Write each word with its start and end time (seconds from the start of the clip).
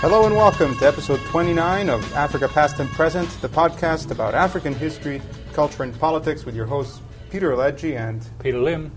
Hello 0.00 0.24
and 0.24 0.34
welcome 0.34 0.74
to 0.78 0.88
episode 0.88 1.20
29 1.26 1.90
of 1.90 2.14
Africa 2.14 2.48
Past 2.48 2.80
and 2.80 2.88
Present, 2.88 3.28
the 3.42 3.50
podcast 3.50 4.10
about 4.10 4.34
African 4.34 4.72
history, 4.74 5.20
culture, 5.52 5.82
and 5.82 5.94
politics 6.00 6.46
with 6.46 6.56
your 6.56 6.64
hosts 6.64 7.02
Peter 7.28 7.50
Alegi 7.50 7.98
and 7.98 8.26
Peter 8.38 8.58
Limb. 8.58 8.92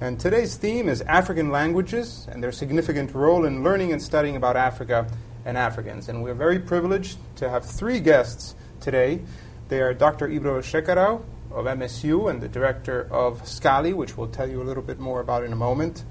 And 0.00 0.18
today's 0.18 0.56
theme 0.56 0.88
is 0.88 1.00
African 1.02 1.50
languages 1.50 2.26
and 2.32 2.42
their 2.42 2.50
significant 2.50 3.14
role 3.14 3.44
in 3.44 3.62
learning 3.62 3.92
and 3.92 4.02
studying 4.02 4.34
about 4.34 4.56
Africa 4.56 5.08
and 5.44 5.56
Africans. 5.56 6.08
And 6.08 6.24
we're 6.24 6.34
very 6.34 6.58
privileged 6.58 7.18
to 7.36 7.48
have 7.48 7.64
three 7.64 8.00
guests 8.00 8.56
today. 8.80 9.20
They 9.68 9.80
are 9.80 9.94
Dr. 9.94 10.26
Ibro 10.26 10.58
Chekaraou 10.58 11.22
of 11.52 11.66
MSU 11.66 12.28
and 12.28 12.40
the 12.40 12.48
director 12.48 13.06
of 13.12 13.42
SCALI, 13.42 13.94
which 13.94 14.16
we'll 14.16 14.26
tell 14.26 14.50
you 14.50 14.60
a 14.60 14.64
little 14.64 14.82
bit 14.82 14.98
more 14.98 15.20
about 15.20 15.44
in 15.44 15.52
a 15.52 15.56
moment. 15.56 16.02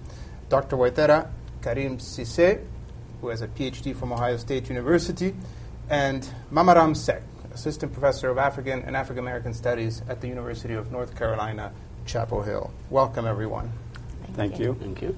Dr. 0.47 0.77
Waithera 0.77 1.27
Karim 1.61 1.97
Sise, 1.97 2.61
who 3.21 3.29
has 3.29 3.41
a 3.41 3.47
PhD 3.47 3.95
from 3.95 4.11
Ohio 4.11 4.37
State 4.37 4.69
University, 4.69 5.35
and 5.89 6.27
Mamaram 6.51 6.95
Seck, 6.95 7.23
assistant 7.53 7.91
professor 7.93 8.29
of 8.29 8.37
African 8.37 8.83
and 8.83 8.95
African 8.95 9.23
American 9.23 9.53
Studies 9.53 10.01
at 10.07 10.21
the 10.21 10.27
University 10.27 10.73
of 10.73 10.91
North 10.91 11.15
Carolina, 11.15 11.71
Chapel 12.05 12.41
Hill. 12.41 12.71
Welcome, 12.89 13.25
everyone. 13.25 13.71
Thank 14.33 14.59
you. 14.59 14.75
Thank 14.79 15.01
you. 15.01 15.17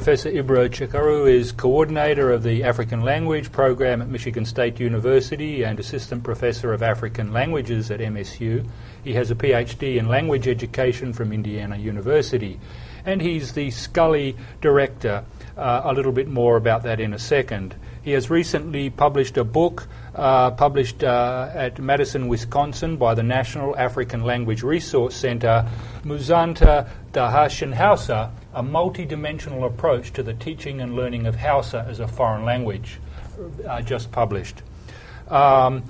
Professor 0.00 0.30
Ibro 0.30 0.66
Chekaraou 0.66 1.30
is 1.30 1.52
coordinator 1.52 2.32
of 2.32 2.42
the 2.42 2.64
African 2.64 3.02
Language 3.02 3.52
Program 3.52 4.00
at 4.00 4.08
Michigan 4.08 4.46
State 4.46 4.80
University 4.80 5.62
and 5.62 5.78
assistant 5.78 6.24
professor 6.24 6.72
of 6.72 6.82
African 6.82 7.34
Languages 7.34 7.90
at 7.90 8.00
MSU. 8.00 8.66
He 9.04 9.12
has 9.12 9.30
a 9.30 9.34
PhD 9.34 9.98
in 9.98 10.08
language 10.08 10.48
education 10.48 11.12
from 11.12 11.34
Indiana 11.34 11.76
University. 11.76 12.58
And 13.04 13.20
he's 13.20 13.52
the 13.52 13.68
SCALI 13.68 14.36
director. 14.62 15.22
Uh, 15.54 15.82
a 15.84 15.92
little 15.92 16.12
bit 16.12 16.28
more 16.28 16.56
about 16.56 16.84
that 16.84 16.98
in 16.98 17.12
a 17.12 17.18
second. 17.18 17.74
He 18.00 18.12
has 18.12 18.30
recently 18.30 18.88
published 18.88 19.36
a 19.36 19.44
book 19.44 19.86
uh, 20.14 20.52
published 20.52 21.04
uh, 21.04 21.50
at 21.52 21.78
Madison, 21.78 22.26
Wisconsin 22.28 22.96
by 22.96 23.12
the 23.12 23.22
National 23.22 23.76
African 23.76 24.22
Language 24.22 24.62
Resource 24.62 25.14
Center, 25.14 25.68
Muzanta 26.04 26.88
Dahashan 27.12 27.74
Hausa, 27.74 28.32
a 28.54 28.62
multidimensional 28.62 29.66
approach 29.66 30.12
to 30.14 30.22
the 30.22 30.34
teaching 30.34 30.80
and 30.80 30.96
learning 30.96 31.26
of 31.26 31.36
Hausa 31.36 31.86
as 31.88 32.00
a 32.00 32.08
foreign 32.08 32.44
language, 32.44 32.98
uh, 33.66 33.80
just 33.82 34.10
published. 34.10 34.62
Um, 35.28 35.84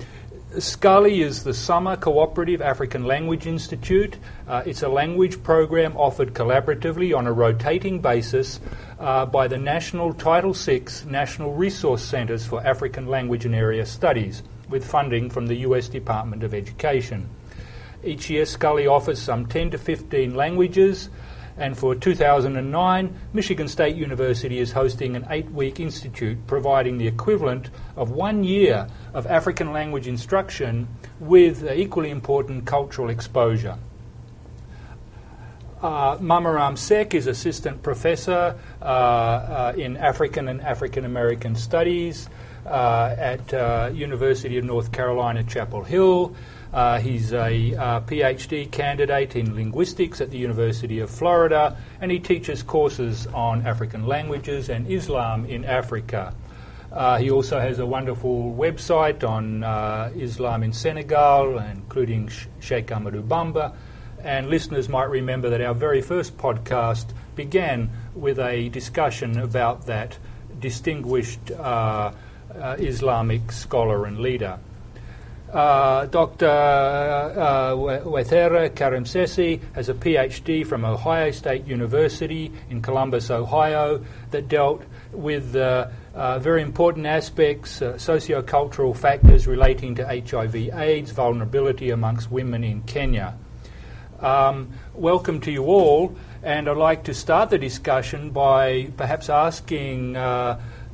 SCALI 0.57 1.23
is 1.23 1.45
the 1.45 1.53
Summer 1.53 1.95
Cooperative 1.95 2.61
African 2.61 3.05
Language 3.05 3.47
Institute. 3.47 4.17
Uh, 4.49 4.61
it's 4.65 4.83
a 4.83 4.89
language 4.89 5.41
program 5.43 5.95
offered 5.95 6.33
collaboratively 6.33 7.17
on 7.17 7.25
a 7.25 7.31
rotating 7.31 8.01
basis 8.01 8.59
uh, 8.99 9.25
by 9.25 9.47
the 9.47 9.57
National 9.57 10.13
Title 10.13 10.51
VI 10.51 10.83
National 11.07 11.53
Resource 11.53 12.03
Centers 12.03 12.45
for 12.45 12.61
African 12.67 13.07
Language 13.07 13.45
and 13.45 13.55
Area 13.55 13.85
Studies, 13.85 14.43
with 14.67 14.85
funding 14.85 15.29
from 15.29 15.47
the 15.47 15.55
U.S. 15.55 15.87
Department 15.87 16.43
of 16.43 16.53
Education. 16.53 17.29
Each 18.03 18.29
year, 18.29 18.43
SCALI 18.43 18.91
offers 18.91 19.21
some 19.21 19.45
10 19.45 19.71
to 19.71 19.77
15 19.77 20.35
languages. 20.35 21.09
And 21.61 21.77
for 21.77 21.93
2009, 21.93 23.15
Michigan 23.33 23.67
State 23.67 23.95
University 23.95 24.57
is 24.57 24.71
hosting 24.71 25.15
an 25.15 25.27
eight 25.29 25.47
week 25.51 25.79
institute 25.79 26.39
providing 26.47 26.97
the 26.97 27.05
equivalent 27.05 27.69
of 27.95 28.09
one 28.09 28.43
year 28.43 28.87
of 29.13 29.27
African 29.27 29.71
language 29.71 30.07
instruction 30.07 30.87
with 31.19 31.71
equally 31.71 32.09
important 32.09 32.65
cultural 32.65 33.11
exposure. 33.11 33.77
Uh, 35.83 36.17
Mamaram 36.17 36.75
Seck 36.75 37.13
is 37.13 37.27
assistant 37.27 37.83
professor 37.83 38.57
uh, 38.81 38.85
uh, 38.85 39.73
in 39.77 39.97
African 39.97 40.47
and 40.47 40.61
African 40.61 41.05
American 41.05 41.55
Studies 41.55 42.27
Uh, 42.65 43.15
at 43.17 43.53
uh, 43.55 43.89
University 43.91 44.59
of 44.59 44.63
North 44.63 44.91
Carolina, 44.91 45.43
Chapel 45.43 45.83
Hill. 45.83 46.35
Uh, 46.71 46.99
he's 46.99 47.33
a 47.33 47.75
uh, 47.75 48.01
PhD 48.01 48.69
candidate 48.69 49.35
in 49.35 49.55
linguistics 49.55 50.21
at 50.21 50.29
the 50.29 50.37
University 50.37 50.99
of 50.99 51.09
Florida, 51.09 51.75
and 51.99 52.11
he 52.11 52.19
teaches 52.19 52.61
courses 52.61 53.25
on 53.33 53.65
African 53.65 54.05
languages 54.05 54.69
and 54.69 54.87
Islam 54.87 55.47
in 55.47 55.65
Africa. 55.65 56.35
Uh, 56.91 57.17
he 57.17 57.31
also 57.31 57.59
has 57.59 57.79
a 57.79 57.85
wonderful 57.85 58.53
website 58.53 59.27
on 59.27 59.63
Islam 60.15 60.61
in 60.61 60.71
Senegal, 60.71 61.57
including 61.57 62.29
Sheikh 62.59 62.87
Ahmadou 62.87 63.27
Bamba 63.27 63.73
and 64.23 64.49
listeners 64.49 64.87
might 64.87 65.09
remember 65.09 65.49
that 65.49 65.61
our 65.61 65.73
very 65.73 66.01
first 66.01 66.37
podcast 66.37 67.07
began 67.35 67.89
with 68.13 68.37
a 68.37 68.69
discussion 68.69 69.39
about 69.39 69.87
that 69.87 70.15
distinguished 70.59 71.49
uh, 72.55 72.59
uh, 72.59 72.75
Islamic 72.79 73.51
scholar 73.51 74.05
and 74.05 74.19
leader. 74.19 74.59
Uh, 75.51 76.05
Dr. 76.05 76.47
Uh, 76.47 77.75
Waithera 77.75 78.73
Karim 78.73 79.03
Sesi 79.03 79.59
has 79.73 79.89
a 79.89 79.93
PhD 79.93 80.65
from 80.65 80.85
Ohio 80.85 81.31
State 81.31 81.67
University 81.67 82.53
in 82.69 82.81
Columbus, 82.81 83.29
Ohio, 83.29 84.01
that 84.29 84.47
dealt 84.47 84.81
with 85.11 85.53
uh, 85.57 85.89
uh, 86.15 86.39
very 86.39 86.61
important 86.61 87.05
aspects, 87.05 87.81
uh, 87.81 87.97
socio-cultural 87.97 88.93
factors 88.93 89.45
relating 89.45 89.95
to 89.95 90.05
HIV/AIDS, 90.05 91.11
vulnerability 91.11 91.89
amongst 91.89 92.31
women 92.31 92.63
in 92.63 92.81
Kenya. 92.83 93.35
Um, 94.21 94.69
welcome 94.93 95.41
to 95.41 95.51
you 95.51 95.65
all, 95.65 96.15
and 96.43 96.69
I'd 96.69 96.77
like 96.77 97.03
to 97.05 97.13
start 97.13 97.49
the 97.49 97.57
discussion 97.57 98.29
by 98.29 98.91
perhaps 98.95 99.29
asking 99.29 100.15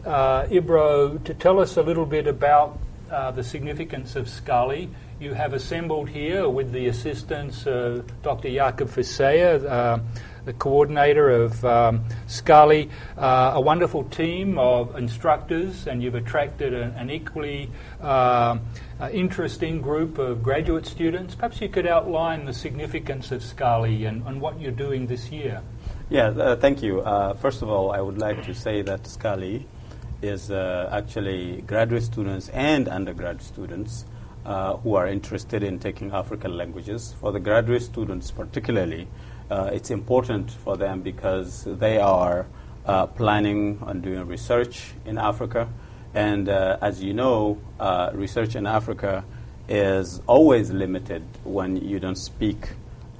uh, 0.08 0.48
Ibro 0.48 1.24
to 1.26 1.34
tell 1.34 1.60
us 1.60 1.78
a 1.78 1.84
little 1.84 2.06
bit 2.06 2.28
about 2.28 2.80
uh, 3.12 3.32
the 3.32 3.44
significance 3.44 4.16
of 4.16 4.28
SCALI. 4.28 4.90
You 5.20 5.34
have 5.34 5.54
assembled 5.54 6.10
here 6.10 6.48
with 6.48 6.72
the 6.72 6.88
assistance 6.88 7.68
of 7.68 8.10
Dr. 8.22 8.50
Jakob 8.50 8.90
Fisseyer, 8.90 10.02
the 10.48 10.54
coordinator 10.54 11.30
of 11.30 11.64
um, 11.66 12.06
SCALI, 12.28 12.90
uh, 13.18 13.52
a 13.56 13.62
wonderful 13.62 14.06
team 14.06 14.58
of 14.58 14.96
instructors, 14.96 15.88
and 15.88 16.02
you've 16.02 16.16
attracted 16.16 16.74
an, 16.74 16.92
an 16.92 17.10
equally 17.10 17.70
uh, 18.02 18.58
uh, 19.02 19.10
interesting 19.12 19.82
group 19.82 20.18
of 20.18 20.42
graduate 20.42 20.86
students. 20.86 21.36
Perhaps 21.36 21.60
you 21.60 21.68
could 21.68 21.86
outline 21.86 22.46
the 22.46 22.54
significance 22.54 23.30
of 23.34 23.42
SCALI 23.42 24.08
and, 24.08 24.26
and 24.26 24.40
what 24.40 24.60
you're 24.62 24.72
doing 24.72 25.06
this 25.06 25.30
year. 25.30 25.62
Yeah, 26.10 26.30
uh, 26.30 26.56
thank 26.56 26.82
you. 26.82 27.02
Uh, 27.02 27.34
first 27.34 27.62
of 27.62 27.70
all, 27.70 27.92
I 27.92 28.00
would 28.00 28.18
like 28.18 28.44
to 28.46 28.54
say 28.54 28.82
that 28.84 29.04
SCALI 29.04 29.66
is 30.22 30.52
uh, 30.52 30.90
actually 30.92 31.62
graduate 31.68 32.04
students 32.04 32.50
and 32.50 32.88
undergrad 32.88 33.42
students 33.42 34.06
uh, 34.46 34.78
who 34.78 34.96
are 34.96 35.08
interested 35.08 35.64
in 35.64 35.80
taking 35.80 36.12
African 36.12 36.58
languages. 36.58 37.16
For 37.20 37.32
the 37.32 37.40
graduate 37.40 37.84
students, 37.84 38.32
particularly, 38.32 39.08
uh, 39.50 39.70
it's 39.74 39.92
important 39.92 40.52
for 40.52 40.78
them 40.78 41.02
because 41.02 41.66
they 41.66 42.00
are 42.00 42.46
planning 43.16 43.80
on 43.82 44.00
doing 44.00 44.26
research 44.26 44.94
in 45.06 45.18
Africa 45.18 45.68
and 46.18 46.50
uh, 46.50 46.78
as 46.82 47.04
you 47.04 47.14
know, 47.14 47.60
uh, 47.80 48.10
research 48.14 48.56
in 48.56 48.66
Africa 48.66 49.24
is 49.70 50.22
always 50.26 50.72
limited 50.72 51.24
when 51.44 51.78
you 51.78 52.00
don't 52.00 52.18
speak 52.18 52.70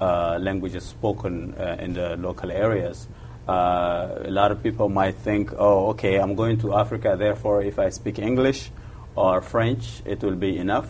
uh, 0.00 0.38
languages 0.40 0.84
spoken 0.84 1.54
uh, 1.54 1.76
in 1.78 1.94
the 1.94 2.16
local 2.16 2.50
areas. 2.50 3.06
Uh, 3.48 4.24
a 4.26 4.30
lot 4.30 4.52
of 4.52 4.62
people 4.62 4.88
might 4.88 5.16
think, 5.16 5.52
oh, 5.58 5.88
okay, 5.88 6.16
I'm 6.16 6.34
going 6.34 6.58
to 6.58 6.74
Africa, 6.74 7.16
therefore, 7.18 7.62
if 7.62 7.78
I 7.78 7.88
speak 7.88 8.18
English 8.18 8.70
or 9.16 9.40
French, 9.40 10.02
it 10.04 10.22
will 10.22 10.36
be 10.36 10.58
enough. 10.58 10.88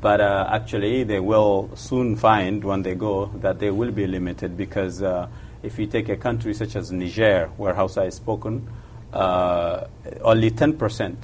But 0.00 0.20
uh, 0.20 0.48
actually, 0.50 1.04
they 1.04 1.20
will 1.20 1.70
soon 1.76 2.16
find 2.16 2.64
when 2.64 2.82
they 2.82 2.94
go 2.94 3.26
that 3.36 3.58
they 3.58 3.70
will 3.70 3.92
be 3.92 4.06
limited 4.06 4.56
because 4.56 5.02
if 5.64 5.78
you 5.78 5.86
take 5.86 6.10
a 6.10 6.16
country 6.16 6.52
such 6.52 6.76
as 6.76 6.92
Niger, 6.92 7.50
where 7.56 7.72
Hausa 7.72 8.02
is 8.02 8.16
spoken, 8.16 8.68
uh, 9.14 9.86
only 10.20 10.50
10% 10.50 11.16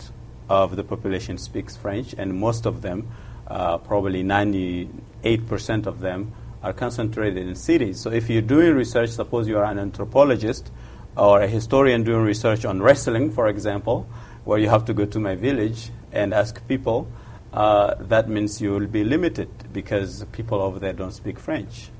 of 0.48 0.76
the 0.76 0.82
population 0.82 1.36
speaks 1.36 1.76
French, 1.76 2.14
and 2.16 2.34
most 2.34 2.64
of 2.66 2.80
them, 2.80 3.08
uh, 3.46 3.76
probably 3.78 4.22
98% 4.24 5.86
of 5.86 6.00
them, 6.00 6.32
are 6.62 6.72
concentrated 6.72 7.46
in 7.46 7.54
cities. 7.54 8.00
So 8.00 8.10
if 8.10 8.28
you're 8.28 8.42
doing 8.42 8.74
research, 8.74 9.10
suppose 9.10 9.48
you 9.48 9.58
are 9.58 9.64
an 9.64 9.78
anthropologist 9.78 10.70
or 11.16 11.42
a 11.42 11.48
historian 11.48 12.04
doing 12.04 12.22
research 12.22 12.64
on 12.64 12.82
wrestling, 12.82 13.30
for 13.32 13.48
example, 13.48 14.06
where 14.44 14.58
you 14.58 14.68
have 14.68 14.84
to 14.86 14.94
go 14.94 15.06
to 15.06 15.18
my 15.18 15.34
village 15.34 15.90
and 16.12 16.34
ask 16.34 16.66
people, 16.68 17.10
uh, 17.52 17.94
that 18.00 18.28
means 18.28 18.60
you 18.60 18.72
will 18.72 18.86
be 18.86 19.04
limited 19.04 19.48
because 19.72 20.24
people 20.32 20.60
over 20.60 20.78
there 20.78 20.92
don't 20.92 21.12
speak 21.12 21.38
French. 21.38 21.90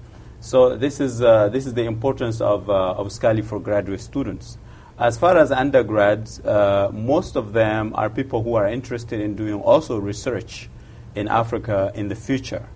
So 0.41 0.77
this 0.77 1.01
is, 1.01 1.21
uh, 1.21 1.49
this 1.49 1.67
is 1.67 1.75
the 1.75 1.85
importance 1.85 2.41
of, 2.41 2.71
uh, 2.71 2.93
of 2.93 3.09
SCALI 3.09 3.45
for 3.45 3.61
graduate 3.61 4.01
students. 4.01 4.59
As 4.99 5.19
far 5.19 5.37
as 5.37 5.51
undergrads, 5.51 6.41
uh, 6.41 6.91
most 6.93 7.37
of 7.37 7.53
them 7.53 7.93
are 7.95 8.09
people 8.11 8.43
who 8.43 8.55
are 8.55 8.69
interested 8.69 9.21
in 9.21 9.35
doing 9.35 9.55
also 9.55 9.99
research 9.99 10.69
in 11.15 11.29
Africa 11.29 11.91
in 11.95 12.09
the 12.09 12.15
future. 12.15 12.69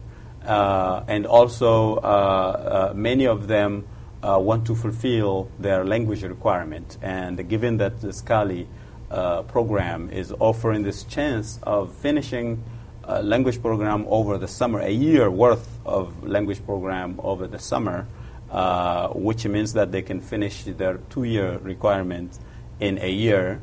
Uh, 0.45 1.03
and 1.09 1.27
also, 1.27 1.97
uh, 1.97 1.99
uh, 1.99 2.93
many 2.95 3.27
of 3.27 3.49
them 3.49 3.87
want 4.23 4.67
to 4.67 4.75
fulfill 4.75 5.51
their 5.59 5.85
language 5.85 6.23
requirement. 6.23 6.97
And 7.03 7.49
given 7.49 7.77
that 7.79 8.01
the 8.01 8.13
Scali 8.13 8.67
program 9.11 10.11
is 10.11 10.33
offering 10.41 10.83
this 10.83 11.05
chance 11.05 11.59
of 11.63 11.95
finishing 11.95 12.63
a 13.05 13.23
language 13.23 13.61
program 13.61 14.05
over 14.09 14.39
the 14.39 14.49
summer, 14.49 14.81
a 14.81 14.91
year 14.91 15.31
worth 15.31 15.79
of 15.85 16.27
language 16.27 16.65
program 16.65 17.21
over 17.23 17.47
the 17.47 17.59
summer, 17.59 18.07
uh, 18.51 19.09
which 19.09 19.47
means 19.47 19.73
that 19.75 19.93
they 19.93 20.03
can 20.03 20.21
finish 20.21 20.65
their 20.65 20.99
two-year 21.11 21.59
requirement 21.59 22.39
in 22.81 22.99
a 22.99 23.11
year, 23.11 23.61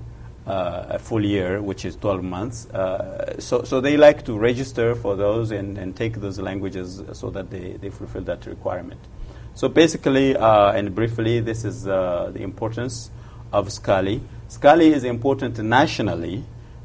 uh, 0.47 0.85
a 0.89 0.99
full 0.99 1.23
year, 1.23 1.61
which 1.61 1.85
is 1.85 1.95
12 1.97 2.23
months. 2.23 2.65
Uh, 2.69 3.39
so, 3.39 3.63
so 3.63 3.79
they 3.79 3.95
like 3.95 4.25
to 4.25 4.37
register 4.37 4.95
for 4.95 5.15
those 5.15 5.51
and, 5.51 5.77
and 5.77 5.95
take 5.95 6.15
those 6.15 6.39
languages 6.39 7.03
so 7.13 7.29
that 7.29 7.51
they, 7.51 7.73
they 7.73 7.89
fulfill 7.89 8.23
that 8.23 8.45
requirement. 8.45 8.99
So 9.53 9.67
basically 9.67 10.35
uh, 10.35 10.71
and 10.71 10.95
briefly, 10.95 11.41
this 11.41 11.63
is 11.63 11.87
uh, 11.87 12.31
the 12.33 12.41
importance 12.41 13.11
of 13.53 13.71
Scali. 13.71 14.21
Scali 14.47 14.91
is 14.91 15.03
important 15.03 15.59
nationally 15.59 16.43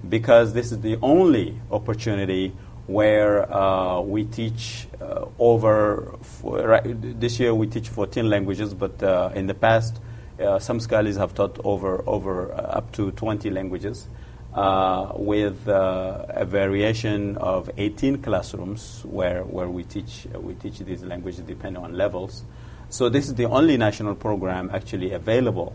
because 0.09 0.53
this 0.53 0.73
is 0.73 0.81
the 0.81 0.99
only 1.01 1.59
opportunity 1.71 2.53
where 2.87 3.51
uh, 3.53 4.01
we 4.01 4.25
teach 4.25 4.87
uh, 5.01 5.25
over, 5.39 6.15
right, 6.43 6.85
this 7.19 7.41
year 7.41 7.55
we 7.55 7.67
teach 7.67 7.89
14 7.89 8.29
languages, 8.29 8.75
but 8.75 9.03
in 9.35 9.47
the 9.47 9.55
past, 9.55 9.99
uh, 10.41 10.59
some 10.59 10.81
scholars 10.81 11.17
have 11.17 11.35
taught 11.35 11.59
over, 11.65 12.03
over 12.07 12.53
uh, 12.53 12.57
up 12.57 12.93
to 12.93 13.11
20 13.13 13.51
languages. 13.51 14.09
Uh, 14.55 15.13
with 15.17 15.69
a 15.69 16.47
variation 16.49 17.37
of 17.37 17.69
18 17.77 18.23
classrooms 18.23 19.03
where, 19.05 19.45
where 19.45 19.69
we, 19.69 19.85
teach, 19.85 20.27
we 20.35 20.55
teach 20.55 20.79
these 20.79 21.03
languages 21.03 21.41
depending 21.41 21.83
on 21.83 21.93
levels. 21.93 22.43
So 22.89 23.11
this 23.11 23.27
is 23.27 23.35
the 23.35 23.45
only 23.45 23.77
national 23.77 24.15
program 24.15 24.71
actually 24.73 25.13
available 25.13 25.75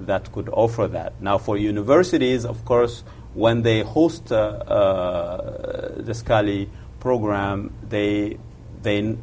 that 0.00 0.30
could 0.32 0.48
offer 0.50 0.86
that. 0.88 1.20
Now, 1.20 1.38
for 1.38 1.56
universities, 1.56 2.44
of 2.44 2.64
course, 2.64 3.02
when 3.34 3.62
they 3.62 3.82
host 3.82 4.32
uh, 4.32 4.36
uh, 4.36 6.02
the 6.02 6.14
Scali 6.14 6.68
program, 6.98 7.72
they, 7.88 8.38
they, 8.82 9.16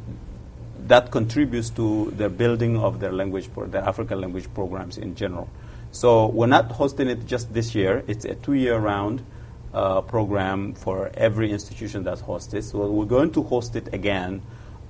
that 0.88 1.10
contributes 1.10 1.70
to 1.70 2.12
the 2.16 2.28
building 2.28 2.78
of 2.78 2.98
their 2.98 3.12
language, 3.12 3.52
pro- 3.52 3.66
their 3.66 3.82
African 3.82 4.20
language 4.20 4.52
programs 4.54 4.98
in 4.98 5.14
general. 5.14 5.48
So 5.90 6.26
we're 6.26 6.46
not 6.46 6.72
hosting 6.72 7.08
it 7.08 7.26
just 7.26 7.52
this 7.52 7.74
year. 7.74 8.04
It's 8.06 8.24
a 8.24 8.34
two-year 8.34 8.78
round 8.78 9.24
uh, 9.72 10.00
program 10.00 10.74
for 10.74 11.10
every 11.14 11.50
institution 11.50 12.04
that 12.04 12.20
hosts 12.20 12.52
it. 12.54 12.62
So 12.64 12.90
we're 12.90 13.04
going 13.04 13.32
to 13.32 13.42
host 13.42 13.76
it 13.76 13.92
again 13.92 14.42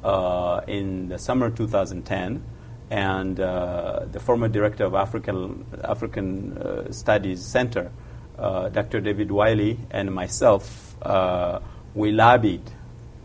uh, 0.05 0.61
in 0.67 1.09
the 1.09 1.19
summer 1.19 1.50
2010 1.50 2.43
and 2.91 3.41
uh, 3.41 4.06
the 4.11 4.21
former 4.21 4.49
director 4.49 4.85
of 4.85 4.94
African, 4.94 5.67
African 5.85 6.56
uh, 6.56 6.93
Studies 6.93 7.44
Center, 7.44 7.91
uh, 8.39 8.69
Dr. 8.69 9.01
David 9.01 9.31
Wiley, 9.31 9.79
and 9.91 10.15
myself, 10.15 10.97
uh, 11.03 11.61
we 11.94 12.12
lobbied 12.12 12.62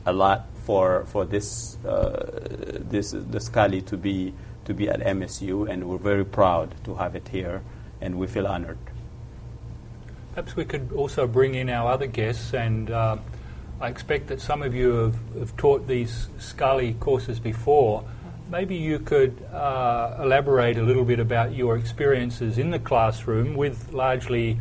a 0.05 0.11
lot 0.11 0.47
for, 0.65 1.05
for 1.05 1.25
this, 1.25 1.77
uh, 1.85 2.39
this 2.89 3.11
the 3.11 3.39
Scali 3.39 3.81
to 3.83 3.97
be, 3.97 4.33
to 4.65 4.73
be 4.73 4.89
at 4.89 4.99
MSU, 4.99 5.69
and 5.69 5.89
we're 5.89 5.97
very 5.97 6.25
proud 6.25 6.73
to 6.85 6.95
have 6.95 7.15
it 7.15 7.27
here, 7.27 7.61
and 8.01 8.17
we 8.17 8.27
feel 8.27 8.47
honored. 8.47 8.77
Perhaps 10.33 10.55
we 10.55 10.65
could 10.65 10.91
also 10.93 11.27
bring 11.27 11.55
in 11.55 11.69
our 11.69 11.91
other 11.91 12.07
guests, 12.07 12.53
and 12.53 12.89
uh, 12.89 13.17
I 13.79 13.89
expect 13.89 14.27
that 14.27 14.41
some 14.41 14.63
of 14.63 14.73
you 14.73 14.91
have, 14.91 15.15
have 15.37 15.57
taught 15.57 15.87
these 15.87 16.27
Scali 16.39 16.93
courses 16.93 17.39
before 17.39 18.03
maybe 18.53 18.75
you 18.75 18.99
could 18.99 19.35
uh, 19.51 20.17
elaborate 20.21 20.77
a 20.77 20.83
little 20.83 21.03
bit 21.03 21.19
about 21.19 21.55
your 21.55 21.75
experiences 21.75 22.57
in 22.57 22.69
the 22.69 22.79
classroom 22.79 23.55
with 23.55 23.91
largely 23.93 24.57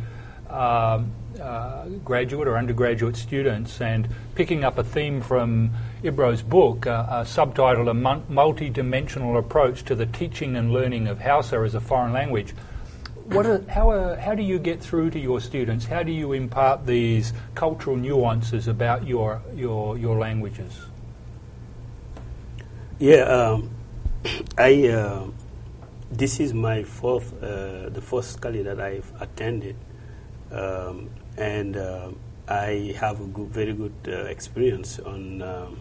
um, 0.49 1.11
uh, 1.41 1.85
graduate 2.05 2.47
or 2.47 2.57
undergraduate 2.57 3.15
students 3.15 3.81
and 3.81 4.07
picking 4.35 4.63
up 4.63 4.77
a 4.77 4.83
theme 4.83 5.21
from 5.21 5.71
Ibro's 6.03 6.41
book, 6.41 6.85
uh, 6.85 7.23
subtitled 7.23 7.89
A 7.89 8.31
Multi-Dimensional 8.31 9.37
Approach 9.37 9.83
to 9.85 9.95
the 9.95 10.05
Teaching 10.05 10.55
and 10.55 10.71
Learning 10.71 11.07
of 11.07 11.19
Hausa 11.19 11.57
as 11.57 11.75
a 11.75 11.79
Foreign 11.79 12.13
Language. 12.13 12.53
What 13.25 13.45
are, 13.45 13.63
how, 13.69 13.89
are, 13.89 14.15
how 14.17 14.35
do 14.35 14.43
you 14.43 14.59
get 14.59 14.81
through 14.81 15.11
to 15.11 15.19
your 15.19 15.39
students? 15.39 15.85
How 15.85 16.03
do 16.03 16.11
you 16.11 16.33
impart 16.33 16.85
these 16.85 17.33
cultural 17.55 17.95
nuances 17.95 18.67
about 18.67 19.07
your, 19.07 19.41
your, 19.55 19.97
your 19.97 20.19
languages? 20.19 20.77
Yeah, 22.99 23.21
um, 23.23 23.69
I 24.57 24.87
uh, 24.87 25.27
this 26.11 26.39
is 26.39 26.53
my 26.53 26.83
fourth, 26.83 27.33
uh, 27.41 27.89
the 27.89 28.01
first 28.01 28.33
Scali 28.33 28.63
that 28.63 28.79
I've 28.79 29.11
attended, 29.19 29.75
um, 30.53 31.09
and 31.37 31.75
uh, 31.75 32.11
I 32.47 32.95
have 32.99 33.21
a 33.21 33.25
good, 33.25 33.49
very 33.49 33.73
good 33.73 33.93
uh, 34.07 34.25
experience 34.25 34.99
on 34.99 35.41
um, 35.41 35.79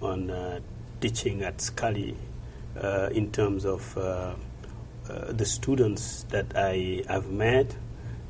on 0.00 0.30
uh, 0.30 0.60
teaching 1.00 1.42
at 1.42 1.60
Scali 1.60 2.16
uh, 2.82 3.08
in 3.12 3.30
terms 3.30 3.64
of 3.64 3.94
the 3.94 5.44
students 5.44 6.24
that 6.30 6.46
I 6.56 7.04
have 7.08 7.30
met, 7.30 7.76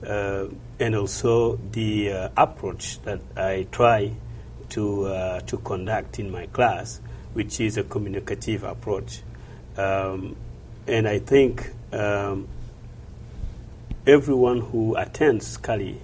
and 0.03 0.95
also 0.95 1.57
the 1.71 2.31
approach 2.37 3.01
that 3.03 3.21
I 3.37 3.67
try 3.71 4.13
to 4.71 5.41
to 5.47 5.57
conduct 5.59 6.19
in 6.19 6.31
my 6.31 6.47
class, 6.47 7.01
which 7.33 7.61
is 7.61 7.79
a 7.79 7.85
communicative 7.85 8.65
approach. 8.65 9.23
Um, 9.77 10.37
and 10.87 11.09
I 11.09 11.21
think 11.21 11.71
um, 11.93 12.49
everyone 14.07 14.61
who 14.61 14.97
attends 14.97 15.47
Scali 15.47 16.01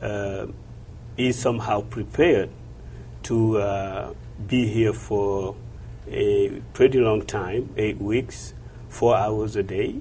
uh, 0.00 0.46
is 1.16 1.38
somehow 1.38 1.82
prepared 1.82 2.50
to 3.24 3.58
uh, 3.58 4.14
be 4.46 4.66
here 4.66 4.92
for 4.92 5.54
a 6.08 6.62
pretty 6.72 6.98
long 6.98 7.26
time 7.26 7.68
eight 7.76 7.98
weeks, 7.98 8.54
four 8.88 9.16
hours 9.16 9.56
a 9.56 9.62
day. 9.62 9.96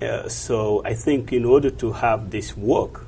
Uh, 0.00 0.28
so 0.28 0.82
I 0.84 0.94
think 0.94 1.32
in 1.32 1.44
order 1.44 1.70
to 1.70 1.92
have 1.92 2.30
this 2.30 2.56
work, 2.56 3.06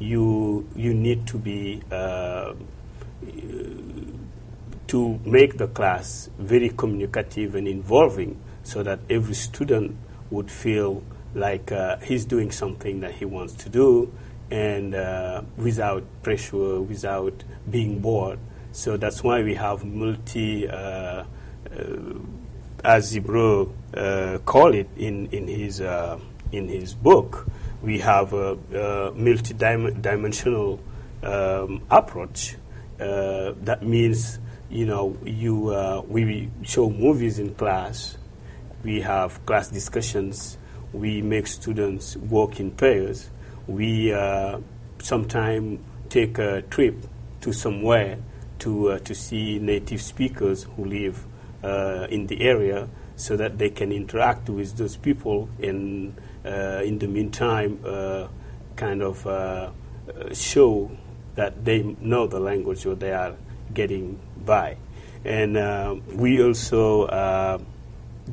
you, 0.00 0.68
you 0.74 0.92
need 0.92 1.26
to 1.28 1.38
be 1.38 1.82
uh, 1.92 2.54
to 4.88 5.20
make 5.24 5.56
the 5.56 5.68
class 5.68 6.28
very 6.38 6.70
communicative 6.70 7.54
and 7.54 7.68
involving 7.68 8.40
so 8.64 8.82
that 8.82 8.98
every 9.08 9.34
student 9.34 9.96
would 10.30 10.50
feel 10.50 11.02
like 11.34 11.72
uh, 11.72 11.98
he's 11.98 12.24
doing 12.24 12.50
something 12.50 13.00
that 13.00 13.12
he 13.12 13.24
wants 13.24 13.54
to 13.54 13.68
do 13.68 14.12
and 14.50 14.94
uh, 14.94 15.42
without 15.56 16.04
pressure, 16.22 16.80
without 16.80 17.42
being 17.70 17.98
bored. 18.00 18.38
So 18.72 18.96
that's 18.96 19.22
why 19.22 19.42
we 19.42 19.54
have 19.54 19.84
multi, 19.84 20.68
uh, 20.68 20.74
uh 20.74 21.24
as 22.84 23.16
Ibro 23.16 23.72
uh, 23.96 24.38
call 24.44 24.74
it 24.74 24.88
in, 24.96 25.26
in, 25.32 25.48
his, 25.48 25.80
uh, 25.80 26.18
in 26.52 26.68
his 26.68 26.92
book, 26.92 27.46
we 27.82 27.98
have 28.00 28.32
a, 28.34 28.58
a 28.74 29.12
multi-dimensional 29.14 30.80
um, 31.22 31.82
approach. 31.90 32.56
that 32.98 33.78
means, 33.82 34.38
you 34.68 34.84
know, 34.84 35.16
you, 35.24 36.04
we 36.08 36.50
show 36.62 36.90
movies 36.90 37.38
in 37.38 37.54
class, 37.54 38.18
we 38.82 39.00
have 39.00 39.44
class 39.46 39.68
discussions. 39.68 40.58
We 40.94 41.22
make 41.22 41.48
students 41.48 42.16
work 42.16 42.60
in 42.60 42.70
pairs. 42.70 43.28
We 43.66 44.12
uh, 44.12 44.60
sometimes 45.02 45.80
take 46.08 46.38
a 46.38 46.62
trip 46.62 46.94
to 47.40 47.52
somewhere 47.52 48.18
to, 48.60 48.92
uh, 48.92 48.98
to 49.00 49.14
see 49.14 49.58
native 49.58 50.00
speakers 50.00 50.62
who 50.76 50.84
live 50.84 51.26
uh, 51.64 52.06
in 52.10 52.28
the 52.28 52.42
area 52.42 52.88
so 53.16 53.36
that 53.36 53.58
they 53.58 53.70
can 53.70 53.90
interact 53.90 54.48
with 54.48 54.76
those 54.76 54.96
people 54.96 55.48
and 55.60 56.14
uh, 56.44 56.80
in 56.84 56.98
the 57.00 57.08
meantime 57.08 57.80
uh, 57.84 58.28
kind 58.76 59.02
of 59.02 59.26
uh, 59.26 59.70
show 60.32 60.90
that 61.34 61.64
they 61.64 61.82
know 62.00 62.28
the 62.28 62.38
language 62.38 62.86
or 62.86 62.94
they 62.94 63.12
are 63.12 63.34
getting 63.72 64.20
by. 64.44 64.76
And 65.24 65.56
we 66.06 66.40
also 66.40 67.08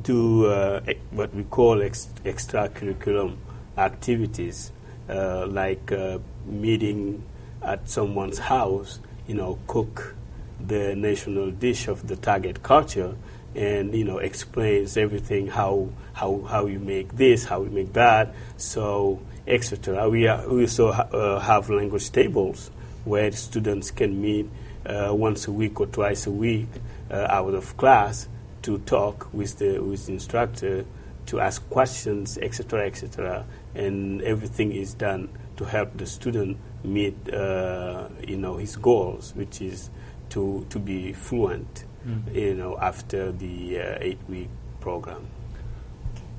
do 0.00 0.46
uh, 0.46 0.80
what 1.10 1.34
we 1.34 1.44
call 1.44 1.82
ex- 1.82 2.08
extracurriculum 2.24 3.36
activities, 3.76 4.72
uh, 5.08 5.46
like 5.46 5.92
uh, 5.92 6.18
meeting 6.46 7.24
at 7.62 7.88
someone's 7.88 8.38
house, 8.38 9.00
you 9.26 9.34
know, 9.34 9.58
cook 9.66 10.14
the 10.60 10.94
national 10.94 11.50
dish 11.50 11.88
of 11.88 12.06
the 12.08 12.16
target 12.16 12.62
culture, 12.62 13.14
and 13.54 13.94
you 13.94 14.04
know, 14.04 14.18
explains 14.18 14.96
everything 14.96 15.48
how 15.48 15.88
how 16.14 16.40
how 16.42 16.66
you 16.66 16.78
make 16.78 17.16
this, 17.16 17.44
how 17.44 17.62
you 17.62 17.70
make 17.70 17.92
that, 17.92 18.34
so 18.56 19.20
etc. 19.46 20.08
We, 20.08 20.26
are, 20.28 20.48
we 20.48 20.62
also 20.62 20.92
ha- 20.92 21.08
uh, 21.12 21.40
have 21.40 21.68
language 21.68 22.10
tables 22.12 22.70
where 23.04 23.30
students 23.32 23.90
can 23.90 24.20
meet 24.22 24.48
uh, 24.86 25.12
once 25.12 25.48
a 25.48 25.52
week 25.52 25.80
or 25.80 25.86
twice 25.86 26.26
a 26.26 26.30
week 26.30 26.68
uh, 27.10 27.26
out 27.28 27.54
of 27.54 27.76
class 27.76 28.28
to 28.62 28.78
talk 28.78 29.28
with 29.32 29.58
the 29.58 29.78
with 29.80 30.06
the 30.06 30.12
instructor, 30.12 30.84
to 31.26 31.40
ask 31.40 31.68
questions, 31.70 32.38
etc., 32.38 32.86
etc., 32.86 33.44
and 33.74 34.22
everything 34.22 34.72
is 34.72 34.94
done 34.94 35.28
to 35.56 35.64
help 35.64 35.96
the 35.96 36.06
student 36.06 36.56
meet, 36.84 37.16
uh, 37.32 38.08
you 38.26 38.36
know, 38.36 38.56
his 38.56 38.76
goals, 38.76 39.32
which 39.36 39.60
is 39.60 39.90
to 40.30 40.66
to 40.70 40.78
be 40.78 41.12
fluent, 41.12 41.84
Mm. 42.06 42.34
you 42.34 42.54
know, 42.54 42.76
after 42.80 43.30
the 43.30 43.78
uh, 43.78 43.98
eight-week 44.00 44.48
program. 44.80 45.24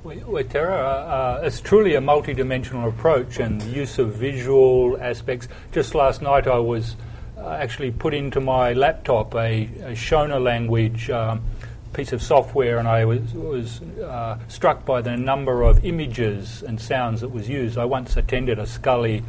Waithera, 0.04 1.38
uh, 1.38 1.40
it's 1.42 1.60
truly 1.62 1.94
a 1.94 2.00
multidimensional 2.00 2.86
approach 2.88 3.38
and 3.40 3.62
the 3.62 3.70
use 3.70 3.98
of 3.98 4.12
visual 4.12 4.98
aspects. 5.00 5.48
Just 5.72 5.94
last 5.94 6.20
night, 6.20 6.46
I 6.46 6.58
was 6.58 6.96
uh, 7.38 7.48
actually 7.52 7.90
put 7.92 8.12
into 8.12 8.40
my 8.42 8.74
laptop 8.74 9.34
a, 9.34 9.64
a 9.80 9.92
Shona 9.92 10.38
language 10.42 11.08
um, 11.08 11.42
piece 11.94 12.12
of 12.12 12.22
software, 12.22 12.78
and 12.78 12.88
I 12.88 13.04
was, 13.04 13.32
was 13.32 13.80
uh, 13.82 14.38
struck 14.48 14.84
by 14.84 15.00
the 15.00 15.16
number 15.16 15.62
of 15.62 15.84
images 15.84 16.62
and 16.62 16.80
sounds 16.80 17.20
that 17.22 17.28
was 17.28 17.48
used. 17.48 17.78
I 17.78 17.84
once 17.84 18.16
attended 18.16 18.58
a 18.58 18.64
SCALI 18.64 19.22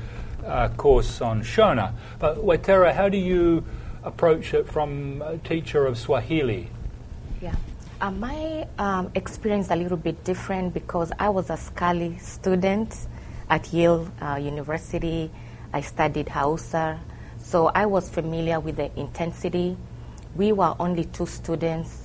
uh, 0.45 0.69
course 0.69 1.21
on 1.21 1.41
Shona. 1.43 1.93
But 2.19 2.37
Waithera, 2.37 2.93
how 2.93 3.09
do 3.09 3.17
you 3.17 3.63
approach 4.03 4.53
it 4.53 4.67
from 4.67 5.21
a 5.21 5.37
teacher 5.37 5.85
of 5.85 5.97
Swahili? 5.97 6.69
Yeah. 7.41 7.55
Uh, 8.01 8.11
my 8.11 8.67
um, 8.77 9.11
experience 9.15 9.71
a 9.71 9.75
little 9.75 9.97
bit 9.97 10.23
different 10.23 10.73
because 10.73 11.11
I 11.17 11.29
was 11.29 11.49
a 11.49 11.57
SCALI 11.57 12.19
student 12.19 13.07
at 13.49 13.71
Yale 13.71 14.11
uh, 14.21 14.35
University. 14.35 15.31
I 15.73 15.81
studied 15.81 16.29
Hausa, 16.29 16.99
so 17.37 17.67
I 17.67 17.85
was 17.85 18.09
familiar 18.09 18.59
with 18.59 18.77
the 18.77 18.91
intensity. 18.99 19.77
We 20.35 20.51
were 20.51 20.75
only 20.79 21.05
two 21.05 21.25
students, 21.25 22.04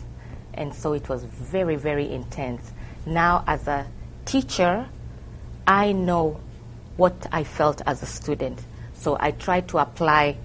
and 0.55 0.75
so 0.75 0.93
it 0.93 1.09
was 1.09 1.25
very, 1.25 1.77
very 1.77 2.11
intense. 2.11 2.73
Now, 3.07 3.45
as 3.47 3.67
a 3.69 3.87
teacher, 4.25 4.89
I 5.67 5.93
know 5.93 6.41
what 6.97 7.27
I 7.33 7.45
felt 7.45 7.83
as 7.87 8.03
a 8.03 8.07
student, 8.07 8.61
so 8.95 9.17
I 9.19 9.31
try 9.31 9.61
to 9.63 9.79
apply 9.79 10.37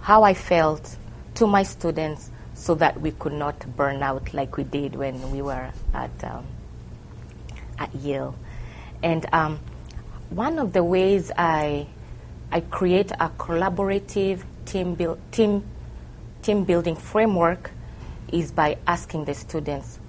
how 0.00 0.22
I 0.22 0.34
felt 0.34 0.96
to 1.36 1.46
my 1.46 1.62
students 1.62 2.30
so 2.54 2.74
that 2.76 3.00
we 3.00 3.10
could 3.10 3.32
not 3.32 3.58
burn 3.76 4.02
out 4.02 4.32
like 4.32 4.56
we 4.56 4.64
did 4.64 4.94
when 4.94 5.30
we 5.30 5.42
were 5.42 5.70
at, 5.92 6.24
um, 6.24 6.46
at 7.78 7.94
Yale. 7.96 8.34
And 9.02 9.26
um, 9.32 9.60
one 10.30 10.58
of 10.58 10.72
the 10.72 10.82
ways 10.82 11.30
I, 11.36 11.86
I 12.50 12.60
create 12.60 13.10
a 13.12 13.28
collaborative 13.30 14.42
team, 14.64 14.94
build, 14.94 15.20
team, 15.30 15.64
team 16.42 16.64
building 16.64 16.96
framework 16.96 17.70
is 18.34 18.50
by 18.50 18.76
asking 18.88 19.24
the 19.26 19.34
students, 19.34 20.00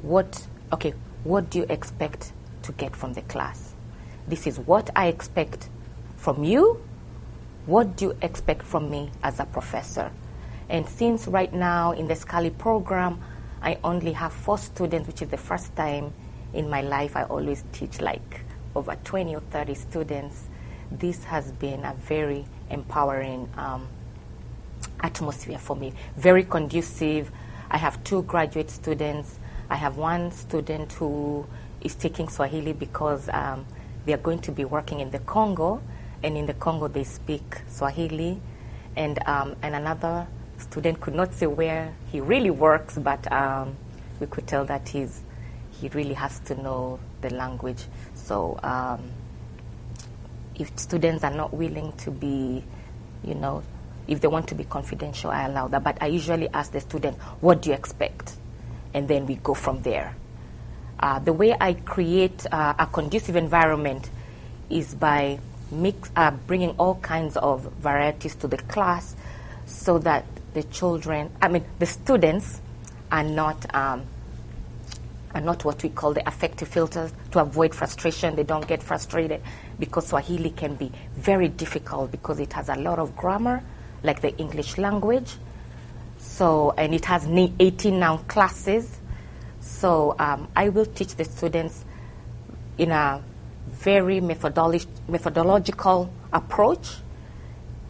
what, 0.00 0.46
okay, 0.72 0.94
what 1.22 1.50
do 1.50 1.58
you 1.58 1.66
expect 1.68 2.32
to 2.62 2.72
get 2.72 2.96
from 2.96 3.12
the 3.12 3.20
class? 3.22 3.74
This 4.26 4.46
is 4.46 4.58
what 4.58 4.88
I 4.96 5.08
expect 5.08 5.68
from 6.16 6.44
you. 6.44 6.82
What 7.66 7.96
do 7.96 8.06
you 8.06 8.16
expect 8.22 8.62
from 8.62 8.90
me 8.90 9.10
as 9.22 9.38
a 9.38 9.44
professor? 9.44 10.10
And 10.70 10.88
since 10.88 11.26
right 11.26 11.52
now 11.52 11.92
in 11.92 12.08
the 12.08 12.14
SCALI 12.14 12.56
program, 12.56 13.20
I 13.60 13.78
only 13.84 14.12
have 14.12 14.32
four 14.32 14.56
students, 14.56 15.06
which 15.06 15.20
is 15.20 15.28
the 15.28 15.36
first 15.36 15.76
time 15.76 16.14
in 16.54 16.70
my 16.70 16.80
life 16.80 17.16
I 17.16 17.24
always 17.24 17.64
teach 17.72 18.00
like 18.00 18.40
over 18.74 18.96
20 19.04 19.36
or 19.36 19.40
30 19.40 19.74
students. 19.74 20.48
This 20.90 21.22
has 21.24 21.52
been 21.52 21.84
a 21.84 21.92
very 21.94 22.46
empowering 22.70 23.50
um, 23.58 23.88
atmosphere 25.02 25.58
for 25.58 25.76
me, 25.76 25.92
very 26.16 26.44
conducive. 26.44 27.30
I 27.72 27.78
have 27.78 28.04
two 28.04 28.22
graduate 28.24 28.70
students. 28.70 29.38
I 29.70 29.76
have 29.76 29.96
one 29.96 30.30
student 30.30 30.92
who 30.92 31.46
is 31.80 31.94
taking 31.94 32.28
Swahili 32.28 32.74
because 32.74 33.30
um, 33.30 33.64
they 34.04 34.12
are 34.12 34.18
going 34.18 34.40
to 34.40 34.52
be 34.52 34.66
working 34.66 35.00
in 35.00 35.10
the 35.10 35.20
Congo, 35.20 35.80
and 36.22 36.36
in 36.36 36.44
the 36.44 36.52
Congo 36.52 36.86
they 36.88 37.04
speak 37.04 37.62
Swahili, 37.68 38.38
and 38.94 39.18
um, 39.26 39.56
and 39.62 39.74
another 39.74 40.26
student 40.58 41.00
could 41.00 41.14
not 41.14 41.32
say 41.32 41.46
where 41.46 41.94
he 42.10 42.20
really 42.20 42.50
works, 42.50 42.98
but 42.98 43.32
um, 43.32 43.74
we 44.20 44.26
could 44.26 44.46
tell 44.46 44.66
that 44.66 44.86
he's 44.90 45.22
he 45.80 45.88
really 45.88 46.14
has 46.14 46.40
to 46.40 46.54
know 46.62 47.00
the 47.22 47.30
language. 47.30 47.84
So 48.14 48.60
um, 48.62 49.00
if 50.56 50.78
students 50.78 51.24
are 51.24 51.34
not 51.34 51.54
willing 51.54 51.92
to 52.04 52.10
be, 52.10 52.62
you 53.24 53.34
know, 53.34 53.62
if 54.08 54.20
they 54.20 54.28
want 54.28 54.48
to 54.48 54.54
be 54.54 54.64
confidential, 54.64 55.30
I 55.30 55.46
allow 55.46 55.68
that. 55.68 55.82
But 55.82 55.98
I 56.00 56.06
usually 56.06 56.48
ask 56.48 56.72
the 56.72 56.80
student, 56.80 57.16
"What 57.40 57.62
do 57.62 57.70
you 57.70 57.76
expect?" 57.76 58.36
and 58.94 59.08
then 59.08 59.26
we 59.26 59.36
go 59.36 59.54
from 59.54 59.82
there. 59.82 60.14
Uh, 61.00 61.18
the 61.18 61.32
way 61.32 61.56
I 61.58 61.74
create 61.74 62.46
uh, 62.52 62.74
a 62.78 62.86
conducive 62.86 63.36
environment 63.36 64.10
is 64.70 64.94
by 64.94 65.38
mix, 65.70 66.10
uh, 66.14 66.30
bringing 66.46 66.70
all 66.70 66.96
kinds 66.96 67.36
of 67.36 67.62
varieties 67.80 68.34
to 68.36 68.48
the 68.48 68.58
class 68.58 69.16
so 69.66 69.98
that 69.98 70.24
the 70.54 70.62
children, 70.64 71.30
I 71.40 71.48
mean, 71.48 71.64
the 71.78 71.86
students 71.86 72.60
are 73.10 73.24
not, 73.24 73.74
um, 73.74 74.04
are 75.34 75.40
not 75.40 75.64
what 75.64 75.82
we 75.82 75.88
call 75.88 76.12
the 76.12 76.26
affective 76.28 76.68
filters 76.68 77.12
to 77.32 77.40
avoid 77.40 77.74
frustration. 77.74 78.36
They 78.36 78.44
don't 78.44 78.66
get 78.66 78.82
frustrated 78.82 79.42
because 79.78 80.08
Swahili 80.08 80.50
can 80.50 80.74
be 80.74 80.92
very 81.14 81.48
difficult 81.48 82.12
because 82.12 82.38
it 82.38 82.52
has 82.52 82.68
a 82.68 82.76
lot 82.76 82.98
of 82.98 83.16
grammar, 83.16 83.64
like 84.02 84.20
the 84.20 84.36
English 84.36 84.78
language. 84.78 85.36
So, 86.18 86.72
and 86.76 86.94
it 86.94 87.04
has 87.06 87.26
18 87.26 87.98
noun 87.98 88.24
classes. 88.24 88.98
So 89.60 90.14
um, 90.18 90.48
I 90.56 90.68
will 90.68 90.86
teach 90.86 91.14
the 91.16 91.24
students 91.24 91.84
in 92.78 92.90
a 92.90 93.22
very 93.68 94.20
methodolo- 94.20 94.86
methodological 95.08 96.12
approach 96.32 96.96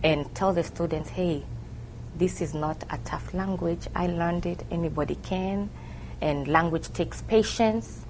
and 0.02 0.34
tell 0.34 0.52
the 0.52 0.64
students, 0.64 1.10
hey, 1.10 1.44
this 2.16 2.40
is 2.40 2.52
not 2.54 2.82
a 2.90 2.98
tough 3.04 3.32
language. 3.32 3.86
I 3.94 4.06
learned 4.06 4.46
it, 4.46 4.64
anybody 4.70 5.14
can. 5.16 5.70
And 6.20 6.46
language 6.48 6.92
takes 6.92 7.22
patience. 7.22 8.04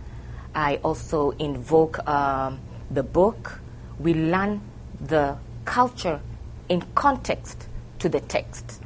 I 0.54 0.76
also 0.76 1.30
invoke 1.32 2.06
um, 2.08 2.60
the 2.90 3.02
book. 3.02 3.60
We 3.98 4.14
learn 4.14 4.60
the 5.00 5.36
culture 5.64 6.20
in 6.68 6.82
context 6.94 7.68
to 8.02 8.08
the 8.08 8.20
text. 8.20 8.82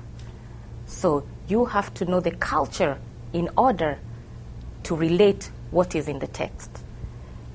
So 0.87 1.27
you 1.49 1.65
have 1.65 1.93
to 1.95 2.05
know 2.05 2.21
the 2.21 2.33
culture 2.33 2.99
in 3.33 3.49
order 3.57 3.99
to 4.85 4.95
relate 4.95 5.51
what 5.71 5.95
is 5.95 6.07
in 6.07 6.19
the 6.19 6.27
text. 6.27 6.71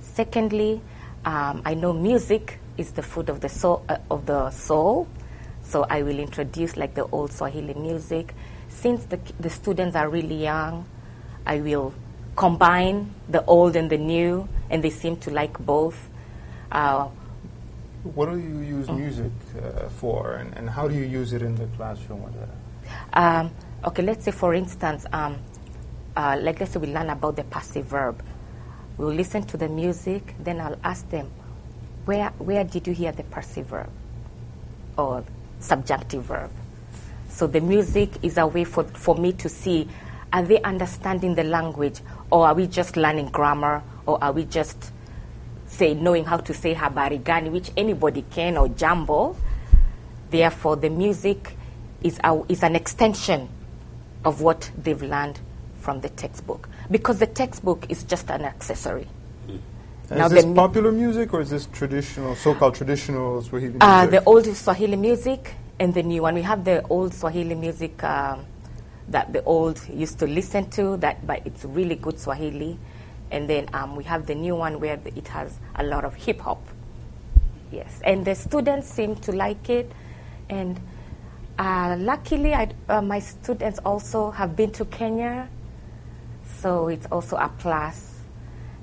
Secondly, 0.01 0.81
um, 1.23 1.61
I 1.63 1.75
know 1.75 1.93
music 1.93 2.59
is 2.77 2.91
the 2.91 3.03
food 3.03 3.29
of 3.29 3.41
the 3.41 3.49
soul, 3.49 3.85
uh, 3.87 3.97
of 4.09 4.25
the 4.25 4.49
soul, 4.49 5.07
so 5.61 5.85
I 5.89 6.01
will 6.01 6.19
introduce 6.19 6.75
like 6.75 6.95
the 6.95 7.05
old 7.05 7.31
Swahili 7.31 7.75
music. 7.75 8.33
Since 8.69 9.05
the, 9.05 9.19
the 9.39 9.49
students 9.49 9.95
are 9.95 10.09
really 10.09 10.41
young, 10.43 10.85
I 11.45 11.61
will 11.61 11.93
combine 12.35 13.13
the 13.29 13.45
old 13.45 13.75
and 13.75 13.89
the 13.89 13.97
new, 13.97 14.49
and 14.69 14.83
they 14.83 14.89
seem 14.89 15.17
to 15.17 15.31
like 15.31 15.59
both. 15.59 16.09
Uh, 16.71 17.09
What 18.03 18.29
do 18.29 18.38
you 18.38 18.60
use 18.62 18.89
music 18.89 19.31
uh, 19.62 19.88
for, 19.89 20.34
and, 20.34 20.53
and 20.58 20.67
how 20.70 20.88
do 20.88 20.96
you 20.96 21.05
use 21.05 21.34
it 21.34 21.43
in 21.43 21.55
the 21.55 21.67
classroom? 21.77 22.34
Um, 23.13 23.51
okay, 23.86 24.01
let's 24.01 24.25
say 24.25 24.31
for 24.31 24.55
instance, 24.55 25.05
um, 25.13 25.38
uh, 26.15 26.38
like 26.41 26.60
let's 26.60 26.72
say 26.72 26.79
we 26.79 26.88
learn 26.88 27.12
about 27.12 27.36
the 27.36 27.43
passive 27.43 27.86
verb. 27.86 28.24
We'll 28.98 29.13
listen 29.13 29.43
to 29.43 29.58
the 29.58 29.70
music, 29.70 30.34
then 30.39 30.60
I'll 30.60 30.79
ask 30.84 31.08
them, 31.10 31.29
where 32.05 32.29
where 32.39 32.63
did 32.63 32.88
you 32.88 32.93
hear 32.93 33.12
the 33.12 33.24
passive 33.24 33.67
verb 33.67 33.89
or 34.98 35.24
subjunctive 35.60 36.24
verb? 36.24 36.50
So 37.29 37.46
the 37.46 37.62
music 37.62 38.10
is 38.24 38.38
a 38.38 38.48
way 38.48 38.63
for, 38.63 38.84
for 38.84 39.15
me 39.15 39.31
to 39.34 39.48
see 39.48 39.88
are 40.34 40.43
they 40.43 40.62
understanding 40.63 41.36
the 41.36 41.43
language 41.43 42.01
or 42.31 42.48
are 42.48 42.53
we 42.53 42.65
just 42.65 42.98
learning 42.98 43.27
grammar 43.29 43.84
or 44.05 44.24
are 44.24 44.31
we 44.31 44.46
just 44.46 44.91
say 45.71 45.93
knowing 45.93 46.25
how 46.25 46.37
to 46.37 46.53
say 46.53 46.75
habari 46.75 47.23
gani, 47.23 47.49
which 47.49 47.71
anybody 47.77 48.23
can 48.29 48.57
or 48.57 48.67
jambo. 48.67 49.35
Therefore, 50.29 50.75
the 50.75 50.89
music 50.89 51.55
is, 52.03 52.19
a, 52.23 52.41
is 52.49 52.63
an 52.63 52.75
extension 52.75 53.49
of 54.23 54.41
what 54.41 54.69
they've 54.77 55.01
learned 55.01 55.39
from 55.79 56.01
the 56.01 56.09
textbook 56.09 56.69
because 56.91 57.19
the 57.19 57.25
textbook 57.25 57.85
is 57.89 58.03
just 58.03 58.29
an 58.29 58.43
accessory. 58.43 59.07
Now 60.09 60.25
is 60.25 60.31
this 60.33 60.45
mu- 60.45 60.55
popular 60.55 60.91
music 60.91 61.33
or 61.33 61.41
is 61.41 61.49
this 61.49 61.67
traditional, 61.67 62.35
so-called 62.35 62.75
traditional 62.75 63.41
Swahili 63.41 63.71
music? 63.71 63.81
Uh, 63.81 64.05
the 64.07 64.23
old 64.25 64.45
Swahili 64.45 64.97
music 64.97 65.55
and 65.79 65.93
the 65.93 66.03
new 66.03 66.21
one. 66.21 66.35
We 66.35 66.41
have 66.41 66.65
the 66.65 66.85
old 66.87 67.13
Swahili 67.13 67.55
music 67.55 68.03
um, 68.03 68.45
that 69.07 69.31
the 69.31 69.41
old 69.43 69.81
used 69.87 70.19
to 70.19 70.27
listen 70.27 70.69
to, 70.71 70.97
that 70.97 71.25
but 71.25 71.41
it's 71.45 71.63
really 71.63 71.95
good 71.95 72.19
Swahili. 72.19 72.77
And 73.31 73.50
then 73.50 73.69
um, 73.73 73.95
we 73.95 74.03
have 74.03 74.27
the 74.27 74.35
new 74.35 74.55
one 74.55 74.79
where 74.79 75.00
it 75.03 75.27
has 75.29 75.57
a 75.75 75.83
lot 75.83 76.05
of 76.05 76.13
hip 76.13 76.41
hop. 76.41 76.61
Yes, 77.71 78.01
and 78.03 78.25
the 78.25 78.35
students 78.35 78.88
seem 78.88 79.15
to 79.15 79.31
like 79.31 79.69
it, 79.69 79.91
and 80.50 80.79
Uh, 81.59 81.95
luckily, 82.00 82.55
I, 82.55 82.69
uh, 82.89 83.03
my 83.03 83.19
students 83.19 83.77
also 83.85 84.31
have 84.31 84.55
been 84.55 84.71
to 84.71 84.85
Kenya, 84.85 85.47
so 86.57 86.88
it's 86.88 87.05
also 87.11 87.35
a 87.38 87.50
plus. 87.59 88.23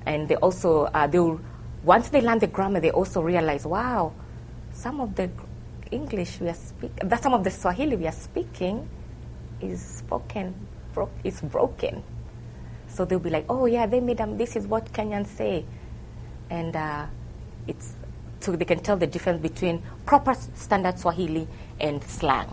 And 0.05 0.29
they 0.29 0.37
also, 0.39 0.85
uh, 0.93 1.07
they 1.07 1.19
will, 1.19 1.41
once 1.83 2.07
they 2.07 2.21
learn 2.21 2.39
the 2.39 2.47
grammar, 2.47 2.79
they 2.79 2.91
also 2.91 3.21
realize, 3.21 3.65
wow, 3.65 4.13
some 4.71 5.01
of 5.01 5.15
the 5.15 5.29
English 5.91 6.39
we 6.39 6.47
are 6.47 6.55
speaking, 6.55 7.09
some 7.19 7.33
of 7.33 7.43
the 7.43 7.51
Swahili 7.51 7.97
we 7.97 8.07
are 8.07 8.15
speaking 8.15 8.87
is 9.59 9.81
spoken, 9.99 10.53
bro- 10.93 11.09
is 11.25 11.41
broken. 11.41 12.01
So 12.89 13.05
they'll 13.05 13.19
be 13.19 13.29
like, 13.29 13.45
oh 13.49 13.65
yeah, 13.65 13.85
they 13.85 13.99
made 13.99 14.17
them. 14.17 14.37
This 14.37 14.55
is 14.55 14.67
what 14.67 14.91
Kenyans 14.91 15.27
say, 15.27 15.65
and 16.49 16.75
uh, 16.75 17.05
it's 17.67 17.93
so 18.39 18.55
they 18.55 18.65
can 18.65 18.79
tell 18.79 18.97
the 18.97 19.07
difference 19.07 19.41
between 19.41 19.81
proper 20.05 20.33
standard 20.55 20.97
Swahili 20.97 21.47
and 21.79 22.03
slang, 22.03 22.47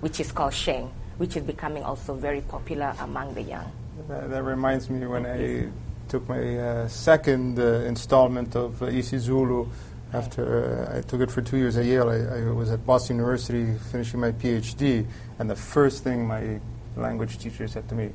which 0.00 0.20
is 0.20 0.32
called 0.32 0.54
sheng, 0.54 0.90
which 1.18 1.36
is 1.36 1.42
becoming 1.42 1.82
also 1.82 2.14
very 2.14 2.40
popular 2.40 2.94
among 3.00 3.34
the 3.34 3.42
young. 3.42 3.70
That, 4.08 4.30
that 4.30 4.42
reminds 4.42 4.90
me 4.90 5.06
when 5.06 5.26
I 5.26 5.68
took 6.08 6.28
my 6.28 6.58
uh, 6.58 6.88
second 6.88 7.58
uh, 7.58 7.84
installment 7.86 8.54
of 8.56 8.82
uh, 8.82 8.86
isiZulu 8.86 9.68
after 10.12 10.88
uh, 10.92 10.98
I 10.98 11.00
took 11.00 11.20
it 11.20 11.30
for 11.30 11.42
two 11.42 11.56
years 11.56 11.76
at 11.76 11.84
Yale. 11.84 12.10
I, 12.10 12.38
I 12.38 12.52
was 12.52 12.70
at 12.70 12.86
Boston 12.86 13.16
University 13.16 13.76
finishing 13.90 14.20
my 14.20 14.32
PhD, 14.32 15.06
and 15.38 15.50
the 15.50 15.56
first 15.56 16.04
thing 16.04 16.26
my 16.26 16.60
language 16.96 17.38
teacher 17.38 17.66
said 17.66 17.88
to 17.88 17.94
me 17.94 18.10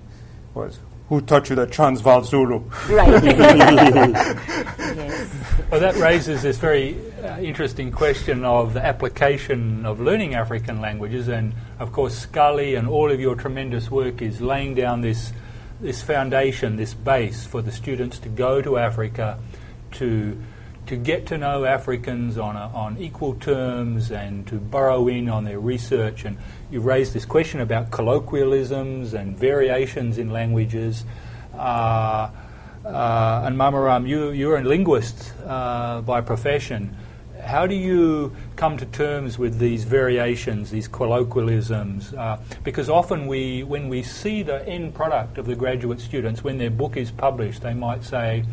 was, 0.53 0.79
"Who 1.09 1.21
taught 1.21 1.49
you 1.49 1.55
the 1.55 1.67
Transvaal 1.67 2.23
Zulu?" 2.23 2.59
Right. 2.89 3.23
yes. 3.23 5.35
Well, 5.71 5.79
that 5.79 5.95
raises 5.95 6.41
this 6.41 6.57
very 6.57 6.97
uh, 7.23 7.39
interesting 7.39 7.91
question 7.91 8.43
of 8.43 8.73
the 8.73 8.85
application 8.85 9.85
of 9.85 9.99
learning 9.99 10.33
African 10.33 10.81
languages, 10.81 11.27
and 11.27 11.53
of 11.79 11.91
course, 11.91 12.25
SCALI 12.25 12.77
and 12.77 12.87
all 12.87 13.11
of 13.11 13.19
your 13.19 13.35
tremendous 13.35 13.91
work 13.91 14.21
is 14.21 14.41
laying 14.41 14.75
down 14.75 15.01
this 15.01 15.31
this 15.81 16.01
foundation, 16.01 16.75
this 16.75 16.93
base 16.93 17.45
for 17.45 17.61
the 17.61 17.71
students 17.71 18.19
to 18.19 18.29
go 18.29 18.61
to 18.61 18.77
Africa, 18.77 19.39
to 19.91 20.37
to 20.89 20.97
get 20.97 21.27
to 21.27 21.37
know 21.37 21.65
Africans 21.65 22.39
on 22.39 22.55
a, 22.55 22.71
on 22.73 22.97
equal 22.97 23.35
terms, 23.35 24.11
and 24.11 24.47
to 24.47 24.55
burrow 24.55 25.07
in 25.07 25.29
on 25.29 25.43
their 25.43 25.59
research. 25.59 26.25
And 26.25 26.35
you 26.71 26.81
raised 26.81 27.13
this 27.13 27.25
question 27.25 27.59
about 27.61 27.91
colloquialisms 27.91 29.13
and 29.13 29.37
variations 29.37 30.17
in 30.17 30.31
languages. 30.31 31.05
Uh, 31.53 32.31
uh, 32.83 33.43
and 33.45 33.55
Mamaram, 33.55 34.07
you, 34.07 34.31
you're 34.31 34.57
a 34.57 34.63
linguist 34.63 35.31
uh, 35.45 36.01
by 36.01 36.21
profession. 36.21 36.97
How 37.39 37.67
do 37.67 37.75
you 37.75 38.35
come 38.55 38.75
to 38.77 38.85
terms 38.87 39.37
with 39.37 39.59
these 39.59 39.83
variations, 39.83 40.71
these 40.71 40.87
colloquialisms? 40.87 42.15
Uh, 42.15 42.41
because 42.63 42.89
often 42.89 43.27
we, 43.27 43.61
when 43.61 43.89
we 43.89 44.01
see 44.01 44.41
the 44.41 44.67
end 44.67 44.95
product 44.95 45.37
of 45.37 45.45
the 45.45 45.55
graduate 45.55 45.99
students, 46.01 46.43
when 46.43 46.57
their 46.57 46.71
book 46.71 46.97
is 46.97 47.11
published, 47.11 47.61
they 47.61 47.75
might 47.75 48.03
say, 48.03 48.43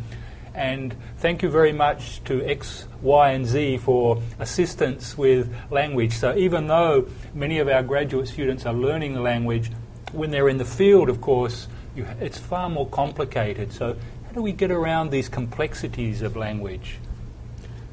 and 0.56 0.96
thank 1.18 1.42
you 1.42 1.50
very 1.50 1.72
much 1.72 2.25
to 2.25 2.42
X, 2.44 2.88
Y, 3.02 3.30
and 3.30 3.46
Z 3.46 3.76
for 3.78 4.22
assistance 4.38 5.16
with 5.16 5.54
language. 5.70 6.14
So 6.14 6.34
even 6.34 6.66
though 6.66 7.08
many 7.34 7.58
of 7.58 7.68
our 7.68 7.82
graduate 7.82 8.26
students 8.26 8.64
are 8.64 8.72
learning 8.72 9.14
the 9.14 9.20
language, 9.20 9.70
when 10.12 10.30
they're 10.30 10.48
in 10.48 10.56
the 10.56 10.64
field, 10.64 11.10
of 11.10 11.20
course, 11.20 11.68
you, 11.94 12.06
it's 12.20 12.38
far 12.38 12.70
more 12.70 12.88
complicated. 12.88 13.72
So 13.72 13.96
how 14.26 14.32
do 14.32 14.40
we 14.40 14.52
get 14.52 14.70
around 14.70 15.10
these 15.10 15.28
complexities 15.28 16.22
of 16.22 16.36
language? 16.36 16.99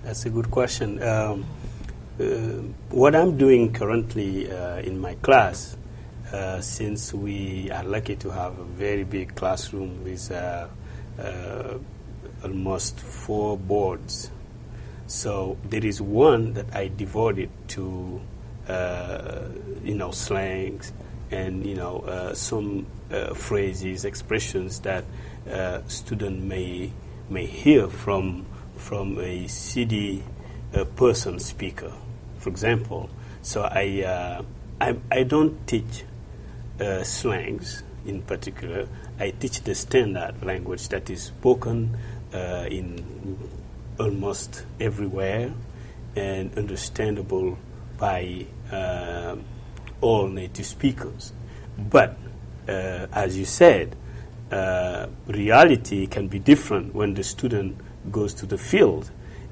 That's 0.04 0.26
a 0.26 0.30
good 0.30 0.49
question. 0.49 1.04
Um, 1.04 1.45
uh, 2.19 2.23
what 2.89 3.15
I'm 3.15 3.38
doing 3.38 3.73
currently 3.73 4.49
uh, 4.49 4.78
in 4.78 4.99
my 4.99 5.15
class, 5.15 5.76
uh, 6.32 6.62
since 6.62 7.13
we 7.13 7.69
are 7.71 7.84
lucky 7.84 8.15
to 8.17 8.30
have 8.30 8.58
a 8.58 8.63
very 8.63 9.04
big 9.04 9.36
classroom 9.36 10.04
with 10.04 10.32
uh, 10.32 10.67
uh, 11.19 11.78
almost 12.43 12.99
four 12.99 13.58
boards, 13.58 14.29
so 15.08 15.58
there 15.63 15.86
is 15.86 16.01
one 16.01 16.53
that 16.53 16.75
I 16.75 16.88
devoted 16.88 17.49
to, 17.69 18.21
uh, 18.67 19.47
you 19.84 19.95
know, 19.95 20.12
slangs 20.12 20.91
and 21.32 21.65
you 21.65 21.75
know 21.75 21.99
uh, 21.99 22.34
some 22.34 22.86
uh, 23.12 23.34
phrases, 23.34 24.06
expressions 24.06 24.79
that 24.82 25.03
uh, 25.49 25.82
student 25.88 26.43
may 26.43 26.91
may 27.29 27.45
hear 27.45 27.88
from 27.88 28.45
from 28.75 29.19
a 29.19 29.47
CD 29.47 30.23
uh, 30.73 30.84
person 30.84 31.39
speaker, 31.39 31.91
for 32.39 32.49
example. 32.49 33.10
So 33.41 33.63
I 33.63 34.03
uh, 34.03 34.43
I, 34.79 34.97
I 35.12 35.23
don't 35.23 35.65
teach 35.67 36.03
uh, 36.79 37.03
slangs 37.03 37.84
in 38.06 38.21
particular. 38.21 38.88
I 39.19 39.32
teach 39.32 39.62
the 39.62 39.75
standard 39.75 40.43
language 40.43 40.89
that 40.89 41.10
is 41.10 41.23
spoken 41.23 41.97
uh, 42.34 42.65
in 42.69 43.38
almost 44.00 44.65
everywhere 44.80 45.54
and 46.15 46.58
understandable 46.58 47.58
by 47.98 48.46
uh, 48.72 49.36
all 50.02 50.28
native 50.28 50.65
speakers. 50.65 51.34
But 51.78 52.17
uh, 52.67 53.08
as 53.12 53.38
you 53.38 53.46
said, 53.46 53.96
uh, 54.52 55.08
reality 55.28 56.08
can 56.08 56.28
be 56.28 56.39
different 56.39 56.93
when 56.93 57.13
the 57.13 57.24
student 57.24 57.78
goes 58.12 58.34
to 58.36 58.46
the 58.46 58.58
field. 58.58 59.10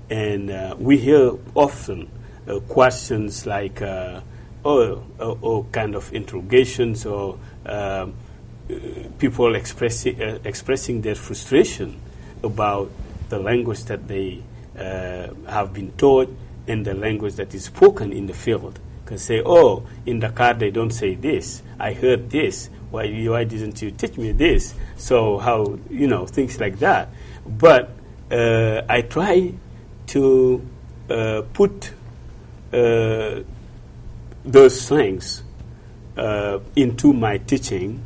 And 0.09 0.51
uh, 0.51 0.75
we 0.77 0.97
hear 0.97 1.31
often 1.55 2.09
uh, 2.47 2.59
questions 2.61 3.45
like, 3.45 3.81
uh, 3.81 4.21
oh, 4.65 5.03
oh, 5.19 5.39
oh, 5.41 5.63
kind 5.71 5.95
of 5.95 6.13
interrogations 6.13 7.05
or 7.05 7.39
people 9.19 9.55
expressing, 9.55 10.21
uh, 10.21 10.39
expressing 10.43 11.01
their 11.01 11.15
frustration 11.15 11.99
about 12.43 12.91
the 13.29 13.39
language 13.39 13.83
that 13.85 14.07
they 14.07 14.43
uh, 14.77 15.27
have 15.49 15.73
been 15.73 15.91
taught 15.93 16.33
and 16.67 16.85
the 16.85 16.93
language 16.93 17.35
that 17.35 17.53
is 17.53 17.65
spoken 17.65 18.11
in 18.11 18.27
the 18.27 18.33
field. 18.33 18.79
Can 19.05 19.17
say, 19.17 19.41
oh, 19.45 19.85
in 20.05 20.19
the 20.19 20.29
car 20.29 20.53
they 20.53 20.71
don't 20.71 20.91
say 20.91 21.15
this. 21.15 21.63
I 21.79 21.93
heard 21.93 22.29
this. 22.29 22.69
Why, 22.91 23.09
why 23.27 23.43
didn't 23.43 23.81
you 23.81 23.91
teach 23.91 24.17
me 24.17 24.31
this? 24.31 24.73
So 24.97 25.37
how 25.37 25.79
you 25.89 26.07
know 26.07 26.25
things 26.25 26.59
like 26.59 26.79
that. 26.79 27.09
But 27.45 27.91
uh, 28.31 28.81
I 28.87 29.01
try 29.01 29.53
to 30.07 30.67
uh, 31.09 31.41
put 31.53 31.91
uh, 32.73 33.41
those 34.45 34.87
things 34.87 35.43
uh, 36.17 36.59
into 36.75 37.13
my 37.13 37.37
teaching 37.37 38.01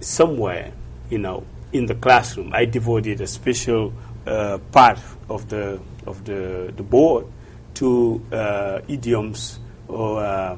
somewhere, 0.00 0.72
you 1.10 1.18
know, 1.18 1.44
in 1.72 1.86
the 1.86 1.94
classroom. 1.94 2.52
I 2.52 2.64
devoted 2.64 3.20
a 3.20 3.26
special 3.26 3.92
uh, 4.26 4.58
part 4.72 4.98
of 5.28 5.48
the 5.48 5.80
of 6.06 6.24
the, 6.24 6.72
the 6.76 6.82
board 6.82 7.26
to 7.74 8.24
uh, 8.32 8.80
idioms 8.88 9.58
or 9.88 10.24
uh, 10.24 10.56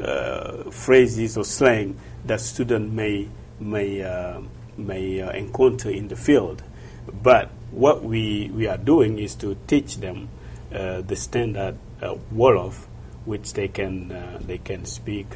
uh, 0.00 0.70
phrases 0.70 1.36
or 1.36 1.44
slang 1.44 1.98
that 2.24 2.40
students 2.40 2.92
may 2.92 3.28
may 3.60 4.02
uh, 4.02 4.40
may 4.76 5.20
uh, 5.20 5.30
encounter 5.30 5.90
in 5.90 6.08
the 6.08 6.16
field. 6.16 6.62
But 7.22 7.50
what 7.70 8.02
we, 8.04 8.50
we 8.54 8.68
are 8.68 8.76
doing 8.76 9.18
is 9.18 9.34
to 9.36 9.56
teach 9.66 9.96
them 9.96 10.28
the 10.70 11.16
standard 11.16 11.76
Wolof, 12.32 12.86
which 13.24 13.52
they 13.52 13.68
can 13.68 14.40
they 14.46 14.58
can 14.58 14.84
speak 14.84 15.26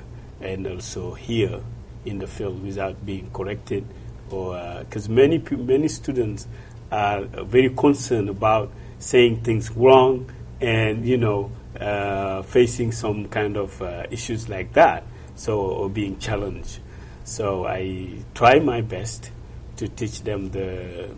and 0.40 0.66
also 0.66 1.14
hear 1.14 1.60
in 2.04 2.18
the 2.18 2.26
field 2.26 2.62
without 2.62 3.04
being 3.04 3.30
corrected, 3.32 3.84
or 4.30 4.78
because 4.80 5.08
many 5.08 5.42
many 5.50 5.88
students 5.88 6.46
are 6.90 7.24
very 7.24 7.70
concerned 7.70 8.28
about 8.28 8.70
saying 8.98 9.42
things 9.42 9.70
wrong 9.72 10.30
and 10.60 11.06
you 11.06 11.16
know 11.16 11.50
uh, 11.80 12.42
facing 12.42 12.92
some 12.92 13.28
kind 13.28 13.56
of 13.56 13.80
uh, 13.82 14.04
issues 14.10 14.48
like 14.48 14.72
that, 14.72 15.04
so 15.34 15.60
or 15.60 15.90
being 15.90 16.18
challenged. 16.18 16.80
So 17.24 17.66
I 17.66 18.22
try 18.34 18.60
my 18.60 18.80
best 18.80 19.30
to 19.76 19.88
teach 19.88 20.22
them 20.22 20.50
the 20.50 21.10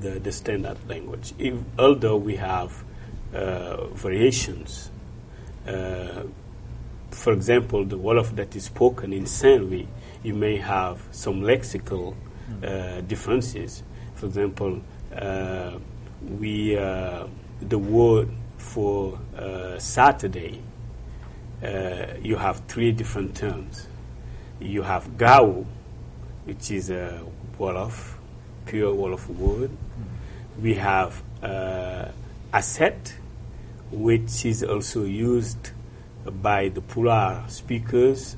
the, 0.00 0.18
the 0.20 0.32
standard 0.32 0.76
language. 0.88 1.32
If, 1.38 1.54
although 1.78 2.16
we 2.16 2.36
have 2.36 2.84
uh, 3.34 3.86
variations, 3.88 4.90
uh, 5.66 6.22
for 7.10 7.32
example, 7.32 7.84
the 7.84 7.98
Wolof 7.98 8.34
that 8.36 8.54
is 8.56 8.64
spoken 8.64 9.12
in 9.12 9.26
Saint 9.26 9.64
Louis, 9.64 9.88
you 10.22 10.34
may 10.34 10.56
have 10.56 11.00
some 11.10 11.42
lexical 11.42 12.14
uh, 12.62 13.00
differences. 13.02 13.82
For 14.14 14.26
example, 14.26 14.82
uh, 15.14 15.78
we 16.38 16.76
uh, 16.76 17.26
the 17.60 17.78
word 17.78 18.28
for 18.56 19.18
uh, 19.36 19.78
Saturday, 19.78 20.62
uh, 21.62 22.06
you 22.22 22.36
have 22.36 22.62
three 22.66 22.92
different 22.92 23.36
terms. 23.36 23.86
You 24.60 24.82
have 24.82 25.16
Gau, 25.16 25.64
which 26.44 26.70
is 26.70 26.90
a 26.90 27.24
Wolof, 27.58 28.14
pure 28.66 28.94
Wolof 28.94 29.26
word. 29.28 29.70
We 30.60 30.74
have 30.74 31.22
uh, 31.42 32.08
Asset, 32.52 33.14
which 33.90 34.44
is 34.44 34.64
also 34.64 35.04
used 35.04 35.70
by 36.30 36.68
the 36.68 36.80
Pula 36.80 37.48
speakers. 37.48 38.36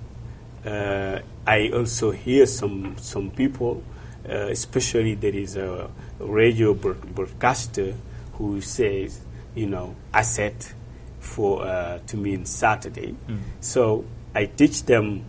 Uh, 0.64 1.20
I 1.46 1.70
also 1.70 2.11
hear 2.11 2.46
some 2.46 2.96
some 2.98 3.31
people, 3.31 3.83
uh, 4.29 4.48
especially 4.48 5.14
there 5.14 5.35
is 5.35 5.57
a 5.57 5.90
radio 6.18 6.74
broadcaster 6.74 7.94
who 8.35 8.61
says, 8.61 9.20
you 9.55 9.66
know, 9.66 9.96
asset 10.12 10.74
for 11.18 11.62
uh, 11.62 11.98
to 12.07 12.16
mean 12.16 12.44
Saturday. 12.44 13.14
Mm. 13.29 13.40
So 13.61 14.05
I 14.35 14.46
teach 14.46 14.85
them 14.85 15.24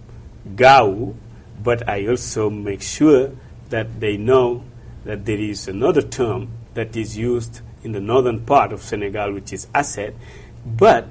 Gau, 0.55 1.13
but 1.63 1.87
I 1.87 2.07
also 2.07 2.49
make 2.49 2.81
sure 2.81 3.31
that 3.69 3.99
they 3.99 4.17
know 4.17 4.63
that 5.05 5.25
there 5.25 5.39
is 5.39 5.67
another 5.67 6.01
term 6.01 6.49
that 6.73 6.95
is 6.95 7.17
used 7.17 7.61
in 7.83 7.91
the 7.93 7.99
northern 7.99 8.45
part 8.45 8.71
of 8.71 8.81
Senegal, 8.81 9.33
which 9.33 9.53
is 9.53 9.67
asset. 9.73 10.13
But 10.65 11.07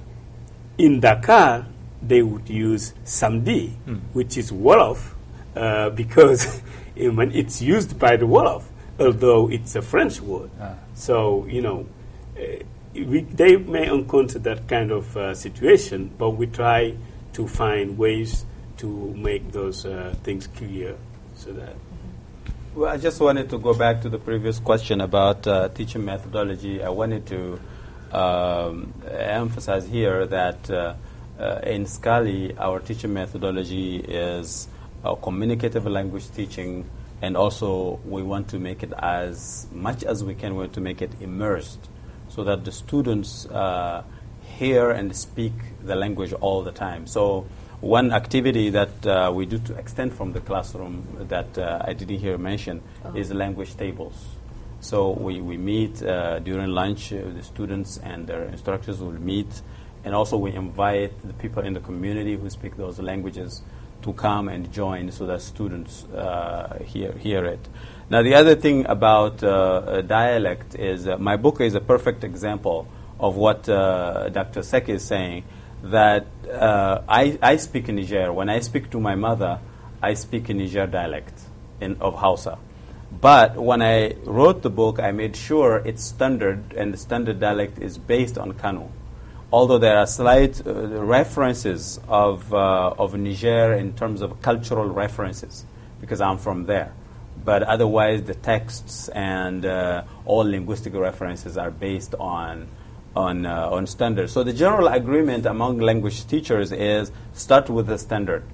in 0.79 1.01
Dakar, 1.01 1.67
they 2.03 2.23
would 2.23 2.49
use 2.49 2.95
samedi, 3.05 3.73
mm. 3.87 4.01
which 4.13 4.37
is 4.37 4.51
Wolof, 4.51 5.13
uh, 5.55 5.91
because 5.91 6.61
when 6.97 7.33
it's 7.33 7.61
used 7.61 7.99
by 7.99 8.17
the 8.17 8.27
Wolof, 8.27 8.65
although 8.99 9.51
it's 9.51 9.75
a 9.77 9.83
French 9.83 10.21
word. 10.21 10.51
Ah. 10.61 10.75
So, 10.95 11.47
you 11.47 11.63
know, 11.63 11.87
uh, 12.39 12.63
we, 12.95 13.21
they 13.23 13.57
may 13.57 13.87
encounter 13.87 14.39
that 14.41 14.69
kind 14.69 14.91
of 14.91 15.17
uh, 15.17 15.35
situation, 15.35 16.11
but 16.19 16.31
we 16.31 16.47
try 16.47 16.95
to 17.35 17.47
find 17.47 17.97
ways 17.97 18.45
to 18.79 19.15
make 19.15 19.53
those 19.53 19.85
uh, 19.87 20.15
things 20.23 20.47
clear 20.47 20.97
so 21.35 21.53
that. 21.53 21.77
Well, 22.75 22.91
I 22.91 22.97
just 22.97 23.21
wanted 23.21 23.51
to 23.51 23.59
go 23.59 23.75
back 23.75 24.01
to 24.03 24.09
the 24.09 24.19
previous 24.19 24.59
question 24.59 25.01
about 25.01 25.47
uh, 25.47 25.69
teaching 25.69 26.05
methodology. 26.05 26.83
I 26.83 26.89
wanted 26.89 27.27
to 27.27 27.61
um, 28.13 28.93
emphasize 29.09 29.87
here 29.87 30.27
that 30.27 30.71
uh, 30.71 30.95
uh, 31.39 31.61
in 31.65 31.85
SCALI, 31.85 32.59
our 32.59 32.81
teaching 32.81 33.13
methodology 33.13 33.97
is 33.97 34.69
communicative 35.23 35.87
language 35.87 36.31
teaching, 36.33 36.85
and 37.23 37.37
also 37.37 38.01
we 38.05 38.23
want 38.23 38.49
to 38.49 38.59
make 38.59 38.83
it 38.83 38.93
as 38.99 39.67
much 39.73 40.05
as 40.05 40.23
we 40.23 40.35
can, 40.35 40.53
we 40.55 40.61
want 40.61 40.75
to 40.75 40.81
make 40.81 41.01
it 41.01 41.11
immersed 41.21 41.89
so 42.29 42.45
that 42.45 42.65
the 42.65 42.73
students 42.73 43.47
uh, 43.47 44.03
hear 44.59 44.91
and 44.91 45.17
speak 45.17 45.53
the 45.83 45.97
language 45.97 46.33
all 46.35 46.63
the 46.63 46.73
time. 46.73 47.07
So 47.07 47.47
one 47.81 48.13
activity 48.13 48.71
that 48.71 49.07
uh, 49.07 49.33
we 49.35 49.47
do 49.47 49.59
to 49.59 49.75
extend 49.75 50.13
from 50.13 50.33
the 50.33 50.41
classroom 50.41 51.27
that 51.29 51.57
uh, 51.59 51.83
I 51.85 51.95
didn't 51.95 52.19
hear 52.19 52.37
mentioned 52.37 52.83
oh. 53.05 53.15
is 53.15 53.33
language 53.33 53.77
tables. 53.77 54.15
So 54.81 55.11
we, 55.11 55.41
we 55.41 55.57
meet 55.57 56.03
uh, 56.03 56.39
during 56.39 56.69
lunch, 56.71 57.13
uh, 57.13 57.21
the 57.35 57.43
students 57.43 57.99
and 57.99 58.27
their 58.27 58.45
instructors 58.45 59.01
will 59.01 59.13
meet, 59.13 59.63
and 60.05 60.15
also 60.15 60.39
we 60.39 60.53
invite 60.53 61.13
the 61.27 61.35
people 61.35 61.63
in 61.63 61.75
the 61.75 61.81
community 61.81 62.37
who 62.37 62.49
speak 62.49 62.77
those 62.77 62.99
languages 62.99 63.63
to 64.03 64.15
come 64.15 64.49
and 64.49 64.73
join 64.73 65.13
so 65.13 65.27
that 65.27 65.43
students 65.43 66.05
uh, 66.05 66.79
hear, 66.85 67.13
hear 67.13 67.45
it. 67.45 67.69
Now, 68.09 68.23
the 68.23 68.35
other 68.35 68.55
thing 68.57 68.87
about 68.87 69.43
uh, 69.45 70.01
dialect 70.01 70.75
is 70.75 71.07
my 71.19 71.37
book 71.37 71.61
is 71.61 71.75
a 71.75 71.81
perfect 71.81 72.25
example 72.25 72.89
of 73.19 73.37
what 73.37 73.65
Dr. 73.65 74.63
Seck 74.63 74.89
is 74.89 75.05
saying 75.05 75.45
that 75.83 76.27
uh, 76.51 77.03
I, 77.09 77.39
I 77.43 77.57
speak 77.57 77.89
in 77.89 77.97
Niger. 77.97 78.33
When 78.33 78.49
I 78.49 78.61
speak 78.61 78.91
to 78.91 79.01
my 79.01 79.15
mother, 79.15 79.61
I 80.03 80.15
speak 80.15 80.51
in 80.51 80.59
Niger 80.59 80.87
dialect 80.87 81.39
in, 81.81 81.97
of 82.01 82.15
Hausa. 82.15 82.59
But 83.11 83.57
when 83.57 83.83
I 83.83 84.15
wrote 84.25 84.63
the 84.63 84.71
book, 84.71 85.01
I 85.01 85.11
made 85.11 85.37
sure 85.37 85.83
it's 85.85 86.05
standard, 86.05 86.73
and 86.75 86.95
the 86.95 86.99
standard 86.99 87.41
dialect 87.41 87.79
is 87.79 87.99
based 87.99 88.39
on 88.39 88.53
Kano. 88.53 88.91
Although 89.53 89.79
there 89.79 89.99
are 89.99 90.07
slight 90.07 90.65
uh, 90.65 90.73
references 91.03 91.99
of, 92.09 92.55
uh, 92.55 92.95
of 92.99 93.15
Niger 93.15 93.73
in 93.75 93.95
terms 93.95 94.23
of 94.23 94.41
cultural 94.43 94.89
references, 94.89 95.65
because 96.01 96.21
I'm 96.21 96.39
from 96.39 96.67
there. 96.67 96.93
But 97.45 97.65
otherwise, 97.65 98.23
the 98.23 98.35
texts 98.35 99.09
and 99.09 99.65
uh, 99.65 100.05
all 100.25 100.45
linguistic 100.45 100.95
references 100.95 101.57
are 101.57 101.71
based 101.71 102.15
on 102.21 102.69
on, 103.17 103.47
uh, 103.47 103.69
on 103.71 103.87
standards. 103.87 104.33
So 104.33 104.43
the 104.43 104.53
general 104.53 104.89
agreement 104.89 105.47
among 105.47 105.79
language 105.79 106.27
teachers 106.27 106.73
is 106.73 107.11
start 107.33 107.69
with 107.69 107.87
the 107.87 107.99
standard. 107.99 108.45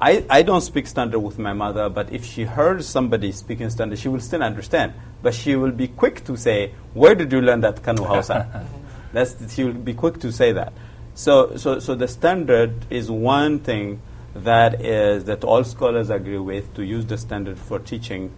I, 0.00 0.24
I 0.30 0.42
don't 0.42 0.62
speak 0.62 0.86
standard 0.86 1.20
with 1.20 1.38
my 1.38 1.52
mother, 1.52 1.88
but 1.90 2.12
if 2.12 2.24
she 2.24 2.44
heard 2.44 2.82
somebody 2.84 3.32
speaking 3.32 3.68
standard, 3.70 3.98
she 3.98 4.08
will 4.08 4.20
still 4.20 4.42
understand. 4.42 4.94
But 5.22 5.34
she 5.34 5.56
will 5.56 5.72
be 5.72 5.88
quick 5.88 6.24
to 6.24 6.36
say, 6.36 6.72
where 6.94 7.14
did 7.14 7.30
you 7.32 7.42
learn 7.42 7.60
that 7.60 7.82
Kano 7.82 8.04
Hausa? 8.04 8.66
That's, 9.12 9.54
she 9.54 9.64
will 9.64 9.74
be 9.74 9.92
quick 9.92 10.18
to 10.20 10.32
say 10.32 10.52
that. 10.52 10.72
So, 11.14 11.56
so, 11.56 11.78
so 11.80 11.94
the 11.94 12.08
standard 12.08 12.72
is 12.88 13.10
one 13.10 13.58
thing 13.58 14.00
that 14.34 14.80
is 14.84 15.24
that 15.24 15.44
all 15.44 15.64
scholars 15.64 16.08
agree 16.08 16.38
with 16.38 16.72
to 16.74 16.82
use 16.84 17.04
the 17.04 17.18
standard 17.18 17.58
for 17.58 17.78
teaching 17.80 18.32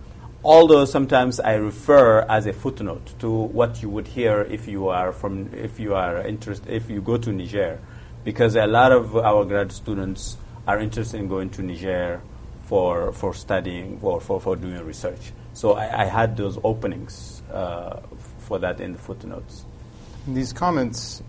although 0.45 0.85
sometimes 0.85 1.39
I 1.41 1.55
refer 1.55 2.23
as 2.23 2.47
a 2.47 2.53
footnote 2.53 3.15
to 3.21 3.31
what 3.31 3.83
you 3.83 3.89
would 3.91 4.09
hear 4.09 4.43
if 4.43 4.67
you 4.67 4.89
are 4.89 5.13
from 5.13 5.51
if 5.55 5.79
you 5.79 5.95
are 5.95 6.27
interested 6.27 6.69
if 6.73 6.91
you 6.91 7.01
go 7.01 7.17
to 7.17 7.33
Niger, 7.33 7.79
because 8.25 8.57
a 8.57 8.67
lot 8.67 8.93
of 8.93 9.17
our 9.17 9.45
grad 9.45 9.71
students 9.73 10.37
are 10.67 10.81
interested 10.81 11.19
in 11.19 11.29
going 11.29 11.51
to 11.51 11.63
Niger 11.63 12.21
for 12.65 13.13
for 13.13 13.35
studying 13.35 13.99
or 14.03 14.21
for, 14.21 14.41
for 14.41 14.57
doing 14.57 14.85
research. 14.85 15.33
So 15.55 15.73
I, 15.75 16.03
I 16.03 16.05
had 16.07 16.37
those 16.37 16.59
openings 16.65 17.43
uh, 17.53 18.01
for 18.39 18.59
that 18.59 18.81
in 18.81 18.93
the 18.93 18.99
footnotes. 18.99 19.65
These 20.27 20.53
comments 20.53 21.23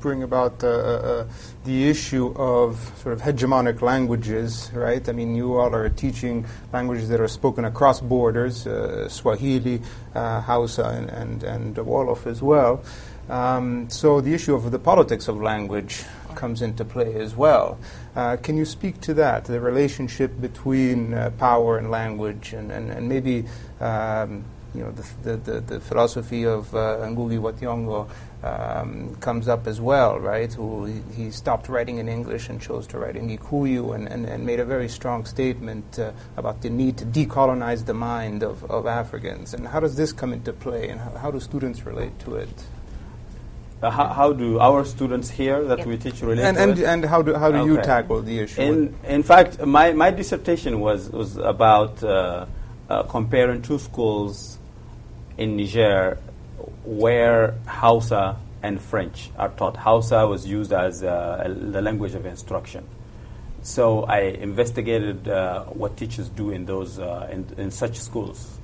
bring 0.00 0.22
about 0.22 0.62
uh, 0.62 0.68
uh, 0.68 1.26
the 1.64 1.88
issue 1.88 2.32
of 2.36 2.92
sort 3.02 3.12
of 3.12 3.20
hegemonic 3.22 3.80
languages, 3.82 4.70
right? 4.72 5.08
I 5.08 5.12
mean, 5.12 5.34
you 5.34 5.56
all 5.56 5.74
are 5.74 5.88
teaching 5.88 6.46
languages 6.72 7.08
that 7.08 7.20
are 7.20 7.28
spoken 7.28 7.64
across 7.64 8.00
borders, 8.00 8.66
uh, 8.66 9.08
Swahili, 9.08 9.80
uh, 10.14 10.40
Hausa, 10.42 10.84
and, 10.84 11.08
and, 11.10 11.42
and 11.42 11.76
Wolof 11.76 12.26
as 12.26 12.42
well. 12.42 12.82
Um, 13.28 13.90
so 13.90 14.20
the 14.20 14.32
issue 14.32 14.54
of 14.54 14.70
the 14.70 14.78
politics 14.78 15.26
of 15.28 15.40
language 15.40 16.04
comes 16.36 16.62
into 16.62 16.84
play 16.84 17.14
as 17.14 17.34
well. 17.34 17.78
Uh, 18.14 18.36
can 18.36 18.56
you 18.56 18.64
speak 18.64 19.00
to 19.00 19.14
that, 19.14 19.46
the 19.46 19.60
relationship 19.60 20.40
between 20.40 21.14
uh, 21.14 21.30
power 21.38 21.78
and 21.78 21.90
language, 21.90 22.52
and, 22.52 22.70
and, 22.70 22.90
and 22.90 23.08
maybe 23.08 23.44
um, 23.80 24.44
you 24.76 24.82
know, 24.82 24.92
the, 24.92 25.36
the, 25.36 25.60
the, 25.60 25.80
philosophy 25.80 26.44
of 26.44 26.74
uh, 26.74 26.98
Ngugi 27.00 27.38
wa 27.38 27.52
Thiong'o 27.52 28.08
um, 28.42 29.14
comes 29.16 29.48
up 29.48 29.66
as 29.66 29.80
well, 29.80 30.18
right? 30.20 30.52
Who 30.52 30.84
he, 30.84 31.02
he, 31.14 31.30
stopped 31.30 31.68
writing 31.68 31.96
in 31.96 32.08
English 32.08 32.50
and 32.50 32.60
chose 32.60 32.86
to 32.88 32.98
write 32.98 33.16
in 33.16 33.28
Gikuyu 33.28 33.94
and, 33.94 34.06
and, 34.06 34.26
and 34.26 34.44
made 34.44 34.60
a 34.60 34.64
very 34.64 34.88
strong 34.88 35.24
statement 35.24 35.98
uh, 35.98 36.12
about 36.36 36.60
the 36.60 36.68
need 36.68 36.98
to 36.98 37.06
decolonize 37.06 37.86
the 37.86 37.94
mind 37.94 38.42
of, 38.42 38.70
of 38.70 38.86
Africans. 38.86 39.54
And 39.54 39.66
how 39.66 39.80
does 39.80 39.96
this 39.96 40.12
come 40.12 40.32
into 40.32 40.52
play, 40.52 40.90
and 40.90 41.00
how, 41.00 41.10
how 41.12 41.30
do 41.30 41.40
students 41.40 41.86
relate 41.86 42.18
to 42.20 42.36
it? 42.36 42.66
Uh, 43.82 43.90
how, 43.90 44.06
how, 44.08 44.32
do 44.32 44.58
our 44.58 44.86
students 44.86 45.28
here 45.28 45.62
that 45.64 45.78
yep. 45.78 45.86
we 45.86 45.98
teach 45.98 46.22
relate 46.22 46.42
and, 46.44 46.56
and. 46.56 46.78
And 46.78 47.04
how 47.04 47.20
do, 47.20 47.34
how 47.34 47.50
do 47.50 47.58
okay. 47.58 47.66
you 47.66 47.76
tackle 47.82 48.22
the 48.22 48.38
issue? 48.40 48.62
In, 48.62 48.94
in 49.04 49.22
fact, 49.22 49.60
my, 49.66 49.92
my 49.92 50.10
dissertation 50.10 50.80
was, 50.80 51.10
was 51.10 51.36
about 51.36 52.02
uh, 52.02 52.46
uh 52.88 53.02
comparing 53.02 53.60
two 53.60 53.78
schools 53.78 54.58
in 55.36 55.56
Niger 55.56 56.18
where 56.84 57.54
Hausa 57.66 58.38
and 58.62 58.80
French 58.80 59.30
are 59.38 59.50
taught. 59.50 59.76
Hausa 59.76 60.26
was 60.26 60.46
used 60.46 60.72
as 60.72 61.02
uh, 61.02 61.44
the 61.46 61.82
language 61.82 62.14
of 62.14 62.26
instruction. 62.26 62.86
So 63.62 64.04
I 64.04 64.20
investigated 64.20 65.28
uh, 65.28 65.64
what 65.64 65.96
teachers 65.96 66.28
do 66.28 66.50
in 66.50 66.64
those 66.66 66.98
uh, 66.98 67.28
in, 67.30 67.46
in, 67.58 67.70
such 67.70 67.98
schools. 67.98 68.55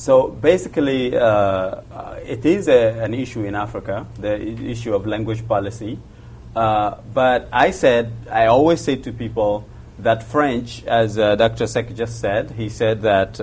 So 0.00 0.28
basically, 0.28 1.14
uh, 1.14 1.20
uh, 1.20 2.18
it 2.24 2.46
is 2.46 2.68
a, 2.68 3.04
an 3.04 3.12
issue 3.12 3.42
in 3.42 3.54
Africa, 3.54 4.06
the 4.18 4.40
issue 4.40 4.94
of 4.94 5.06
language 5.06 5.46
policy. 5.46 5.98
Uh, 6.56 6.96
but 7.12 7.50
I 7.52 7.70
said, 7.70 8.10
I 8.30 8.46
always 8.46 8.80
say 8.80 8.96
to 8.96 9.12
people 9.12 9.68
that 9.98 10.22
French, 10.22 10.82
as 10.84 11.16
Dr. 11.16 11.66
Seck 11.66 11.94
just 11.94 12.18
said, 12.18 12.52
he 12.52 12.70
said 12.70 13.02
that 13.02 13.36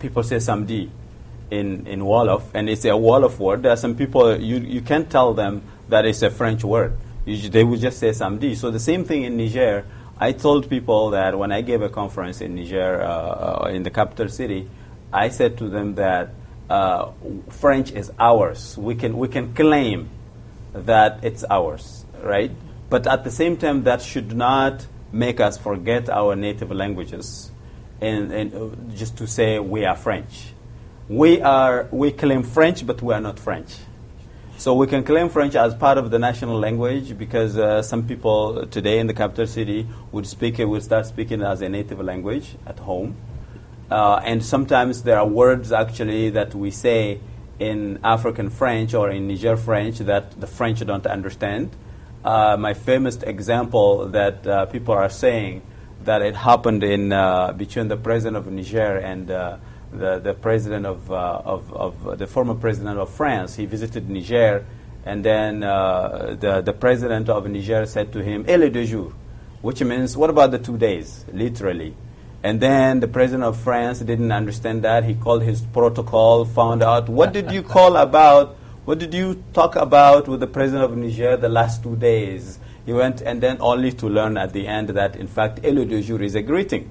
people 0.00 0.24
say 0.24 0.38
samedi 0.38 0.90
in, 1.52 1.86
in 1.86 2.00
Wolof, 2.00 2.42
and 2.54 2.68
it's 2.68 2.84
a 2.84 2.88
Wolof 2.88 3.38
word. 3.38 3.62
There 3.62 3.70
are 3.70 3.76
some 3.76 3.94
people, 3.94 4.36
you, 4.40 4.56
you 4.56 4.80
can't 4.80 5.08
tell 5.08 5.32
them 5.32 5.62
that 5.88 6.04
it's 6.04 6.22
a 6.22 6.30
French 6.30 6.64
word. 6.64 6.94
You, 7.24 7.48
they 7.48 7.62
would 7.62 7.78
just 7.78 8.00
say 8.00 8.10
samedi. 8.10 8.56
So 8.56 8.72
the 8.72 8.80
same 8.80 9.04
thing 9.04 9.22
in 9.22 9.36
Niger. 9.36 9.86
I 10.18 10.32
told 10.32 10.68
people 10.68 11.10
that 11.10 11.38
when 11.38 11.52
I 11.52 11.62
gave 11.62 11.82
a 11.82 11.88
conference 11.88 12.40
in 12.40 12.56
Niger, 12.56 13.00
uh, 13.00 13.66
uh, 13.66 13.70
in 13.72 13.84
the 13.84 13.90
capital 13.90 14.28
city, 14.28 14.68
I 15.12 15.28
said 15.28 15.58
to 15.58 15.68
them 15.68 15.96
that 15.96 16.30
uh, 16.70 17.12
French 17.50 17.92
is 17.92 18.10
ours. 18.18 18.78
We 18.78 18.94
can, 18.94 19.18
we 19.18 19.28
can 19.28 19.54
claim 19.54 20.08
that 20.72 21.22
it's 21.22 21.44
ours, 21.50 22.04
right? 22.22 22.50
But 22.88 23.06
at 23.06 23.24
the 23.24 23.30
same 23.30 23.56
time, 23.56 23.84
that 23.84 24.02
should 24.02 24.34
not 24.34 24.86
make 25.12 25.40
us 25.40 25.58
forget 25.58 26.08
our 26.08 26.34
native 26.34 26.70
languages 26.70 27.50
and, 28.00 28.32
and 28.32 28.54
uh, 28.54 28.94
just 28.94 29.18
to 29.18 29.26
say 29.26 29.58
we 29.58 29.84
are 29.84 29.96
French 29.96 30.52
we, 31.08 31.42
are, 31.42 31.88
we 31.90 32.12
claim 32.12 32.42
French, 32.42 32.86
but 32.86 33.02
we 33.02 33.12
are 33.12 33.20
not 33.20 33.38
French. 33.38 33.76
So 34.56 34.74
we 34.74 34.86
can 34.86 35.02
claim 35.02 35.28
French 35.28 35.54
as 35.56 35.74
part 35.74 35.98
of 35.98 36.10
the 36.10 36.18
national 36.18 36.58
language 36.58 37.18
because 37.18 37.58
uh, 37.58 37.82
some 37.82 38.06
people 38.06 38.66
today 38.66 38.98
in 38.98 39.08
the 39.08 39.14
capital 39.14 39.46
city 39.46 39.86
would 40.12 40.26
speak 40.26 40.58
it, 40.60 40.64
would 40.64 40.82
start 40.82 41.06
speaking 41.06 41.42
as 41.42 41.60
a 41.60 41.68
native 41.68 42.00
language 42.00 42.54
at 42.66 42.78
home. 42.78 43.16
Uh, 43.92 44.22
and 44.24 44.42
sometimes 44.42 45.02
there 45.02 45.18
are 45.18 45.26
words 45.26 45.70
actually 45.70 46.30
that 46.30 46.54
we 46.54 46.70
say 46.70 47.20
in 47.58 48.00
African 48.02 48.48
French 48.48 48.94
or 48.94 49.10
in 49.10 49.28
Niger 49.28 49.54
French 49.54 49.98
that 49.98 50.40
the 50.40 50.46
French 50.46 50.80
don't 50.86 51.06
understand. 51.06 51.76
Uh, 52.24 52.56
my 52.58 52.72
famous 52.72 53.16
example 53.22 54.08
that 54.08 54.46
uh, 54.46 54.64
people 54.64 54.94
are 54.94 55.10
saying 55.10 55.60
that 56.04 56.22
it 56.22 56.34
happened 56.34 56.82
in 56.82 57.12
uh, 57.12 57.52
between 57.52 57.88
the 57.88 57.98
president 57.98 58.38
of 58.38 58.50
Niger 58.50 58.96
and 58.96 59.30
uh, 59.30 59.58
the, 59.92 60.20
the 60.20 60.32
president 60.32 60.86
of, 60.86 61.12
uh, 61.12 61.42
of, 61.44 61.70
of, 61.74 62.18
the 62.18 62.26
former 62.26 62.54
president 62.54 62.98
of 62.98 63.10
France. 63.10 63.56
He 63.56 63.66
visited 63.66 64.08
Niger, 64.08 64.64
and 65.04 65.22
then 65.22 65.60
the, 65.60 66.62
the 66.64 66.72
president 66.72 67.28
of 67.28 67.46
Niger 67.46 67.84
said 67.84 68.10
to 68.14 68.22
him, 68.22 68.46
"Et 68.48 68.56
les 68.56 68.70
deux 68.70 68.86
jours," 68.86 69.12
which 69.60 69.82
means, 69.82 70.16
"What 70.16 70.30
about 70.30 70.50
the 70.50 70.58
two 70.58 70.78
days?" 70.78 71.26
Literally. 71.30 71.94
And 72.44 72.60
then 72.60 72.98
the 73.00 73.06
president 73.08 73.44
of 73.44 73.56
France 73.60 74.00
didn't 74.00 74.32
understand 74.32 74.82
that. 74.82 75.04
He 75.04 75.14
called 75.14 75.42
his 75.42 75.60
protocol, 75.62 76.44
found 76.44 76.82
out 76.82 77.08
what 77.08 77.32
did 77.32 77.52
you 77.52 77.62
call 77.62 77.96
about, 77.96 78.56
what 78.84 78.98
did 78.98 79.14
you 79.14 79.44
talk 79.52 79.76
about 79.76 80.26
with 80.26 80.40
the 80.40 80.48
president 80.48 80.84
of 80.84 80.96
Niger 80.96 81.36
the 81.36 81.48
last 81.48 81.84
two 81.84 81.94
days? 81.94 82.58
He 82.84 82.92
went 82.92 83.20
and 83.20 83.40
then 83.40 83.58
only 83.60 83.92
to 83.92 84.08
learn 84.08 84.36
at 84.36 84.52
the 84.52 84.66
end 84.66 84.88
that 84.90 85.14
in 85.14 85.28
fact 85.28 85.60
"Et 85.62 85.72
le 85.72 85.84
deux 85.84 86.02
jours" 86.02 86.20
is 86.20 86.34
a 86.34 86.42
greeting 86.42 86.90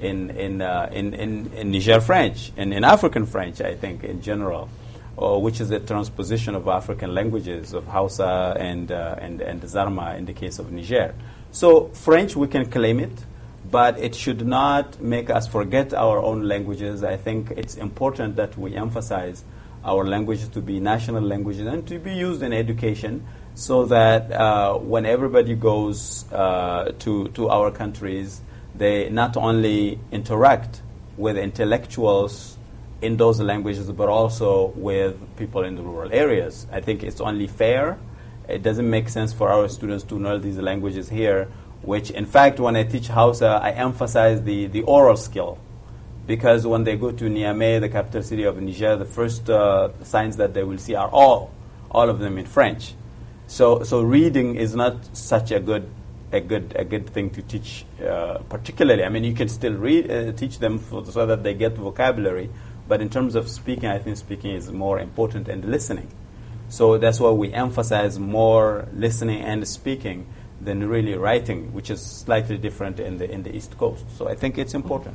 in 0.00 0.30
in, 0.30 0.62
uh, 0.62 0.88
in, 0.92 1.14
in, 1.14 1.52
in 1.54 1.70
Niger 1.70 2.00
French 2.00 2.50
and 2.56 2.74
in 2.74 2.82
African 2.82 3.24
French, 3.24 3.60
I 3.60 3.76
think 3.76 4.02
in 4.02 4.20
general, 4.20 4.68
or 5.16 5.40
which 5.40 5.60
is 5.60 5.70
a 5.70 5.78
transposition 5.78 6.56
of 6.56 6.66
African 6.66 7.14
languages 7.14 7.72
of 7.72 7.86
Hausa 7.86 8.56
and 8.58 8.90
uh, 8.90 9.14
and 9.20 9.40
and 9.40 9.62
Zarma 9.62 10.18
in 10.18 10.24
the 10.24 10.32
case 10.32 10.58
of 10.58 10.72
Niger. 10.72 11.14
So 11.52 11.86
French 11.94 12.34
we 12.34 12.48
can 12.48 12.66
claim 12.68 12.98
it 12.98 13.12
but 13.70 13.98
it 13.98 14.14
should 14.14 14.46
not 14.46 15.00
make 15.00 15.30
us 15.30 15.46
forget 15.46 15.92
our 15.92 16.20
own 16.20 16.44
languages. 16.44 17.02
I 17.04 17.16
think 17.16 17.50
it's 17.52 17.76
important 17.76 18.36
that 18.36 18.56
we 18.56 18.74
emphasize 18.74 19.44
our 19.84 20.04
languages 20.04 20.48
to 20.48 20.60
be 20.60 20.80
national 20.80 21.22
languages 21.22 21.66
and 21.66 21.86
to 21.88 21.98
be 21.98 22.12
used 22.12 22.42
in 22.42 22.52
education 22.52 23.26
so 23.54 23.86
that 23.86 24.30
uh, 24.32 24.74
when 24.74 25.04
everybody 25.04 25.54
goes 25.54 26.30
uh, 26.32 26.92
to, 27.00 27.28
to 27.28 27.48
our 27.48 27.70
countries, 27.70 28.40
they 28.74 29.10
not 29.10 29.36
only 29.36 29.98
interact 30.12 30.82
with 31.16 31.36
intellectuals 31.36 32.56
in 33.02 33.16
those 33.16 33.40
languages, 33.40 33.90
but 33.90 34.08
also 34.08 34.66
with 34.76 35.16
people 35.36 35.64
in 35.64 35.76
the 35.76 35.82
rural 35.82 36.12
areas. 36.12 36.66
I 36.72 36.80
think 36.80 37.02
it's 37.02 37.20
only 37.20 37.46
fair. 37.46 37.98
It 38.48 38.62
doesn't 38.62 38.88
make 38.88 39.08
sense 39.08 39.32
for 39.32 39.50
our 39.50 39.68
students 39.68 40.04
to 40.04 40.18
know 40.18 40.38
these 40.38 40.58
languages 40.58 41.08
here 41.08 41.48
which 41.88 42.10
in 42.10 42.26
fact 42.26 42.60
when 42.60 42.76
I 42.76 42.82
teach 42.84 43.08
Hausa, 43.08 43.58
I 43.62 43.70
emphasize 43.70 44.42
the, 44.42 44.66
the 44.66 44.82
oral 44.82 45.16
skill. 45.16 45.56
Because 46.26 46.66
when 46.66 46.84
they 46.84 46.96
go 46.96 47.10
to 47.12 47.24
Niamey, 47.24 47.80
the 47.80 47.88
capital 47.88 48.22
city 48.22 48.42
of 48.44 48.60
Niger, 48.60 48.96
the 48.96 49.06
first 49.06 49.48
uh, 49.48 49.88
signs 50.04 50.36
that 50.36 50.52
they 50.52 50.62
will 50.64 50.76
see 50.76 50.94
are 50.94 51.08
all, 51.08 51.50
all 51.90 52.10
of 52.10 52.18
them 52.18 52.36
in 52.36 52.44
French. 52.44 52.92
So, 53.46 53.84
so 53.84 54.02
reading 54.02 54.56
is 54.56 54.76
not 54.76 55.16
such 55.16 55.50
a 55.50 55.60
good, 55.60 55.88
a 56.30 56.40
good, 56.40 56.74
a 56.76 56.84
good 56.84 57.08
thing 57.08 57.30
to 57.30 57.40
teach, 57.40 57.86
uh, 58.06 58.40
particularly. 58.50 59.02
I 59.02 59.08
mean, 59.08 59.24
you 59.24 59.32
can 59.32 59.48
still 59.48 59.72
read, 59.72 60.10
uh, 60.10 60.32
teach 60.32 60.58
them 60.58 60.78
for, 60.78 61.06
so 61.06 61.24
that 61.24 61.42
they 61.42 61.54
get 61.54 61.72
vocabulary, 61.72 62.50
but 62.86 63.00
in 63.00 63.08
terms 63.08 63.34
of 63.34 63.48
speaking, 63.48 63.88
I 63.88 63.98
think 63.98 64.18
speaking 64.18 64.50
is 64.50 64.70
more 64.70 65.00
important 65.00 65.48
and 65.48 65.64
listening. 65.64 66.10
So 66.68 66.98
that's 66.98 67.18
why 67.18 67.30
we 67.30 67.50
emphasize 67.50 68.18
more 68.18 68.86
listening 68.92 69.40
and 69.40 69.66
speaking 69.66 70.26
than 70.60 70.88
really 70.88 71.14
writing, 71.14 71.72
which 71.72 71.90
is 71.90 72.00
slightly 72.00 72.58
different 72.58 73.00
in 73.00 73.18
the 73.18 73.30
in 73.30 73.42
the 73.42 73.54
East 73.54 73.78
Coast. 73.78 74.04
So 74.16 74.28
I 74.28 74.34
think 74.34 74.58
it's 74.58 74.74
important. 74.74 75.14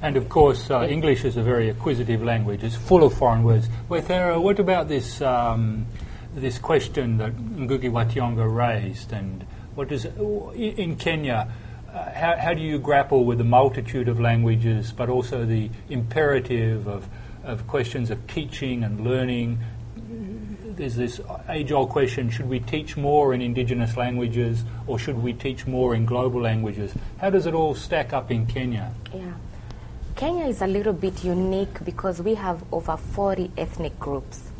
And 0.00 0.16
of 0.16 0.28
course, 0.28 0.70
uh, 0.70 0.86
English 0.88 1.24
is 1.24 1.36
a 1.36 1.42
very 1.42 1.68
acquisitive 1.68 2.22
language. 2.22 2.62
It's 2.62 2.76
full 2.76 3.02
of 3.02 3.14
foreign 3.14 3.42
words. 3.42 3.68
Waithera, 3.88 4.40
what 4.40 4.58
about 4.60 4.88
this 4.88 5.20
um, 5.20 5.86
this 6.34 6.58
question 6.58 7.18
that 7.18 7.36
Ngugi 7.36 7.90
wa 7.90 8.04
Thiong'o 8.04 8.46
raised, 8.46 9.12
and 9.12 9.44
what 9.74 9.88
does 9.88 10.04
in 10.04 10.96
Kenya? 10.96 11.50
Uh, 11.92 12.12
how, 12.12 12.36
how 12.36 12.54
do 12.54 12.60
you 12.60 12.78
grapple 12.78 13.24
with 13.24 13.38
the 13.38 13.44
multitude 13.44 14.08
of 14.08 14.20
languages, 14.20 14.92
but 14.92 15.08
also 15.08 15.46
the 15.46 15.70
imperative 15.88 16.86
of, 16.86 17.08
of 17.42 17.66
questions 17.66 18.10
of 18.10 18.26
teaching 18.26 18.84
and 18.84 19.00
learning 19.00 19.58
there's 20.78 20.96
this 20.96 21.20
age 21.48 21.72
old 21.72 21.90
question 21.90 22.30
should 22.30 22.48
we 22.48 22.60
teach 22.60 22.96
more 22.96 23.34
in 23.34 23.42
indigenous 23.42 23.96
languages 23.96 24.62
or 24.86 24.98
should 24.98 25.18
we 25.18 25.32
teach 25.32 25.66
more 25.66 25.94
in 25.94 26.06
global 26.06 26.40
languages? 26.40 26.94
How 27.18 27.30
does 27.30 27.46
it 27.46 27.54
all 27.54 27.74
stack 27.74 28.12
up 28.12 28.30
in 28.30 28.46
Kenya? 28.46 28.92
Yeah. 29.12 29.32
Kenya 30.14 30.46
is 30.46 30.62
a 30.62 30.66
little 30.66 30.92
bit 30.92 31.22
unique 31.24 31.84
because 31.84 32.22
we 32.22 32.34
have 32.34 32.62
over 32.72 32.96
40 32.96 33.50
ethnic 33.56 33.98
groups. 33.98 34.50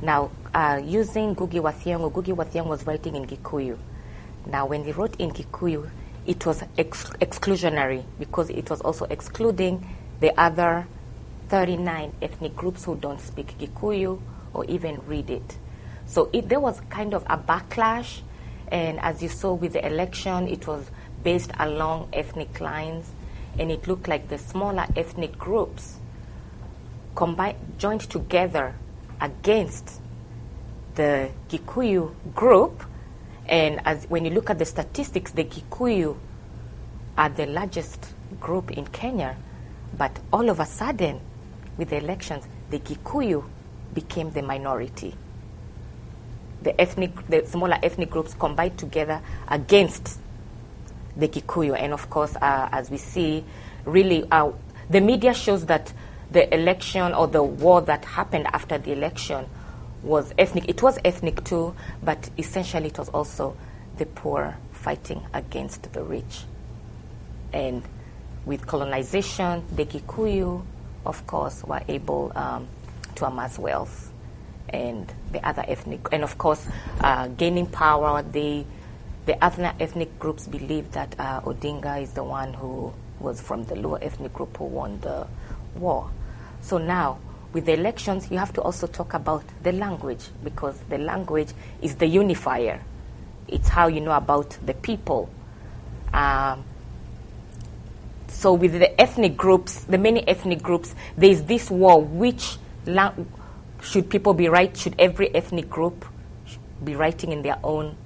Now, 0.00 0.30
uh, 0.54 0.80
using 0.84 1.34
Ngugi 1.34 1.60
wa 1.60 1.72
Thiong'o, 1.72 2.10
Ngugi 2.10 2.66
was 2.66 2.86
writing 2.86 3.16
in 3.16 3.26
Gikuyu. 3.26 3.76
Now, 4.46 4.66
when 4.66 4.84
he 4.84 4.92
wrote 4.92 5.16
in 5.18 5.30
Gikuyu, 5.30 5.88
it 6.26 6.44
was 6.46 6.62
ex- 6.78 7.10
exclusionary 7.20 8.04
because 8.18 8.50
it 8.50 8.70
was 8.70 8.80
also 8.80 9.06
excluding 9.06 9.86
the 10.20 10.38
other 10.40 10.86
39 11.48 12.12
ethnic 12.22 12.56
groups 12.56 12.84
who 12.84 12.96
don't 12.96 13.20
speak 13.20 13.56
Gikuyu 13.58 14.20
or 14.52 14.64
even 14.66 15.00
read 15.06 15.30
it. 15.30 15.58
So 16.06 16.30
it, 16.32 16.48
there 16.48 16.60
was 16.60 16.80
kind 16.90 17.14
of 17.14 17.24
a 17.26 17.36
backlash, 17.36 18.20
and 18.68 19.00
as 19.00 19.22
you 19.22 19.28
saw 19.28 19.52
with 19.54 19.72
the 19.72 19.86
election, 19.86 20.48
it 20.48 20.66
was 20.66 20.90
based 21.22 21.50
along 21.58 22.08
ethnic 22.12 22.60
lines, 22.60 23.10
and 23.58 23.70
it 23.70 23.88
looked 23.88 24.08
like 24.08 24.28
the 24.28 24.38
smaller 24.38 24.86
ethnic 24.96 25.38
groups 25.38 25.96
combined, 27.14 27.56
joined 27.78 28.02
together 28.02 28.74
against 29.20 30.00
the 30.94 31.30
Gikuyu 31.48 32.14
group. 32.34 32.84
And 33.46 33.80
as 33.86 34.04
when 34.08 34.24
you 34.24 34.30
look 34.30 34.50
at 34.50 34.58
the 34.58 34.64
statistics, 34.64 35.32
the 35.32 35.44
Gikuyu 35.44 36.16
are 37.16 37.28
the 37.28 37.46
largest 37.46 38.06
group 38.40 38.70
in 38.72 38.86
Kenya, 38.86 39.36
but 39.96 40.18
all 40.32 40.48
of 40.48 40.60
a 40.60 40.66
sudden, 40.66 41.20
with 41.76 41.90
the 41.90 41.96
elections, 41.96 42.46
the 42.70 42.78
Gikuyu 42.78 43.44
became 43.94 44.30
the 44.30 44.42
minority 44.42 45.14
the 46.64 46.78
ethnic, 46.80 47.12
the 47.28 47.46
smaller 47.46 47.78
ethnic 47.82 48.10
groups 48.10 48.34
combined 48.34 48.78
together 48.78 49.20
against 49.48 50.18
the 51.16 51.28
Kikuyu. 51.28 51.78
And 51.78 51.92
of 51.92 52.10
course, 52.10 52.34
uh, 52.36 52.68
as 52.72 52.90
we 52.90 52.96
see, 52.96 53.44
really, 53.84 54.24
uh, 54.30 54.50
the 54.90 55.00
media 55.00 55.34
shows 55.34 55.66
that 55.66 55.92
the 56.30 56.52
election 56.52 57.14
or 57.14 57.28
the 57.28 57.42
war 57.42 57.82
that 57.82 58.04
happened 58.04 58.46
after 58.48 58.78
the 58.78 58.92
election 58.92 59.46
was 60.02 60.32
ethnic. 60.38 60.68
It 60.68 60.82
was 60.82 60.98
ethnic 61.04 61.44
too, 61.44 61.74
but 62.02 62.28
essentially 62.36 62.88
it 62.88 62.98
was 62.98 63.08
also 63.10 63.56
the 63.98 64.06
poor 64.06 64.56
fighting 64.72 65.22
against 65.32 65.92
the 65.92 66.02
rich. 66.02 66.42
And 67.52 67.82
with 68.44 68.66
colonization, 68.66 69.64
the 69.74 69.84
Kikuyu, 69.84 70.64
of 71.06 71.26
course, 71.26 71.62
were 71.62 71.82
able 71.88 72.32
um, 72.34 72.66
to 73.14 73.26
amass 73.26 73.58
wealth 73.58 74.10
and 74.68 75.12
the 75.32 75.46
other 75.46 75.64
ethnic, 75.66 76.08
and 76.12 76.22
of 76.22 76.38
course, 76.38 76.66
uh, 77.00 77.28
gaining 77.28 77.66
power. 77.66 78.22
They, 78.22 78.66
the 79.26 79.42
other 79.44 79.72
ethnic 79.80 80.18
groups 80.18 80.46
believe 80.46 80.92
that 80.92 81.14
uh, 81.18 81.40
Odinga 81.42 82.02
is 82.02 82.12
the 82.12 82.24
one 82.24 82.54
who 82.54 82.92
was 83.20 83.40
from 83.40 83.64
the 83.64 83.76
lower 83.76 83.98
ethnic 84.02 84.32
group 84.34 84.56
who 84.56 84.64
won 84.64 85.00
the 85.00 85.26
war. 85.76 86.10
So 86.60 86.78
now, 86.78 87.18
with 87.52 87.66
the 87.66 87.72
elections, 87.74 88.30
you 88.30 88.38
have 88.38 88.52
to 88.54 88.62
also 88.62 88.86
talk 88.86 89.14
about 89.14 89.44
the 89.62 89.72
language 89.72 90.24
because 90.42 90.78
the 90.88 90.98
language 90.98 91.50
is 91.80 91.96
the 91.96 92.06
unifier. 92.06 92.80
It's 93.46 93.68
how 93.68 93.86
you 93.86 94.00
know 94.00 94.12
about 94.12 94.56
the 94.64 94.74
people. 94.74 95.30
Um, 96.12 96.64
so 98.28 98.52
with 98.54 98.72
the 98.72 99.00
ethnic 99.00 99.36
groups, 99.36 99.84
the 99.84 99.98
many 99.98 100.26
ethnic 100.26 100.62
groups, 100.62 100.94
there 101.16 101.30
is 101.30 101.44
this 101.44 101.70
war 101.70 102.02
which 102.02 102.56
language 102.86 103.28
should 103.84 104.08
people 104.08 104.32
be 104.32 104.48
right? 104.48 104.74
Should 104.76 104.94
every 104.98 105.32
ethnic 105.34 105.68
group 105.68 106.04
be 106.82 106.96
writing 106.96 107.32
in 107.32 107.42
their 107.42 107.58
own, 107.62 107.96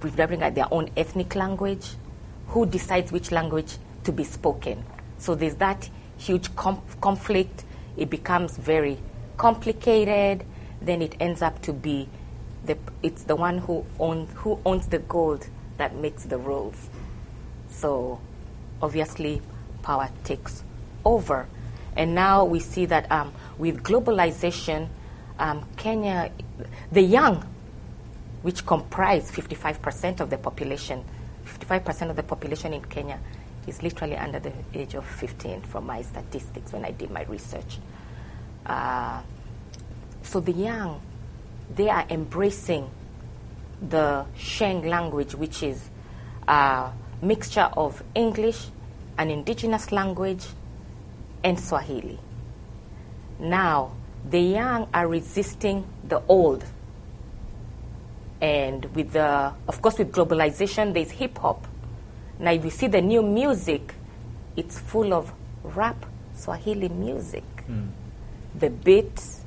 developing 0.00 0.40
their 0.40 0.66
own 0.72 0.90
ethnic 0.96 1.34
language? 1.34 1.86
Who 2.48 2.66
decides 2.66 3.12
which 3.12 3.30
language 3.30 3.76
to 4.04 4.12
be 4.12 4.24
spoken? 4.24 4.84
So 5.18 5.34
there's 5.34 5.56
that 5.56 5.88
huge 6.16 6.54
conflict. 6.56 7.64
It 7.96 8.08
becomes 8.08 8.56
very 8.56 8.98
complicated. 9.36 10.44
Then 10.80 11.02
it 11.02 11.16
ends 11.20 11.42
up 11.42 11.60
to 11.62 11.72
be 11.72 12.08
the, 12.64 12.78
it's 13.02 13.24
the 13.24 13.36
one 13.36 13.58
who 13.58 13.84
owns 14.00 14.30
who 14.34 14.58
owns 14.64 14.86
the 14.88 14.98
gold 15.00 15.46
that 15.76 15.94
makes 15.96 16.24
the 16.24 16.38
rules. 16.38 16.88
So 17.68 18.20
obviously, 18.80 19.42
power 19.82 20.10
takes 20.24 20.64
over, 21.04 21.46
and 21.96 22.14
now 22.14 22.44
we 22.44 22.58
see 22.58 22.86
that 22.86 23.10
um, 23.12 23.32
with 23.58 23.82
globalization, 23.82 24.88
um, 25.38 25.66
Kenya, 25.76 26.30
the 26.90 27.02
young, 27.02 27.44
which 28.42 28.66
comprise 28.66 29.30
55% 29.30 30.20
of 30.20 30.30
the 30.30 30.38
population, 30.38 31.04
55% 31.44 32.10
of 32.10 32.16
the 32.16 32.22
population 32.22 32.72
in 32.72 32.84
Kenya 32.84 33.18
is 33.66 33.82
literally 33.82 34.16
under 34.16 34.40
the 34.40 34.52
age 34.74 34.94
of 34.94 35.06
15 35.06 35.62
from 35.62 35.86
my 35.86 36.02
statistics 36.02 36.72
when 36.72 36.84
I 36.84 36.90
did 36.90 37.10
my 37.10 37.22
research. 37.24 37.78
Uh, 38.66 39.22
so 40.22 40.40
the 40.40 40.52
young, 40.52 41.00
they 41.74 41.88
are 41.88 42.04
embracing 42.10 42.90
the 43.88 44.24
Sheng 44.36 44.88
language, 44.88 45.34
which 45.34 45.62
is 45.62 45.88
a 46.46 46.90
mixture 47.20 47.70
of 47.76 48.02
English, 48.14 48.66
an 49.18 49.30
indigenous 49.30 49.92
language, 49.92 50.44
and 51.44 51.58
Swahili. 51.58 52.18
Now, 53.42 53.90
the 54.30 54.40
young 54.40 54.88
are 54.94 55.08
resisting 55.08 55.84
the 56.06 56.22
old. 56.28 56.64
And 58.40 58.84
with 58.94 59.12
the, 59.12 59.52
of 59.66 59.82
course, 59.82 59.98
with 59.98 60.12
globalization, 60.12 60.94
there's 60.94 61.10
hip 61.10 61.38
hop. 61.38 61.66
Now, 62.38 62.52
if 62.52 62.64
you 62.64 62.70
see 62.70 62.86
the 62.86 63.02
new 63.02 63.22
music, 63.22 63.94
it's 64.56 64.78
full 64.78 65.12
of 65.12 65.32
rap 65.64 66.06
Swahili 66.36 66.88
music. 66.88 67.44
The 68.54 68.70
beats, 68.70 69.40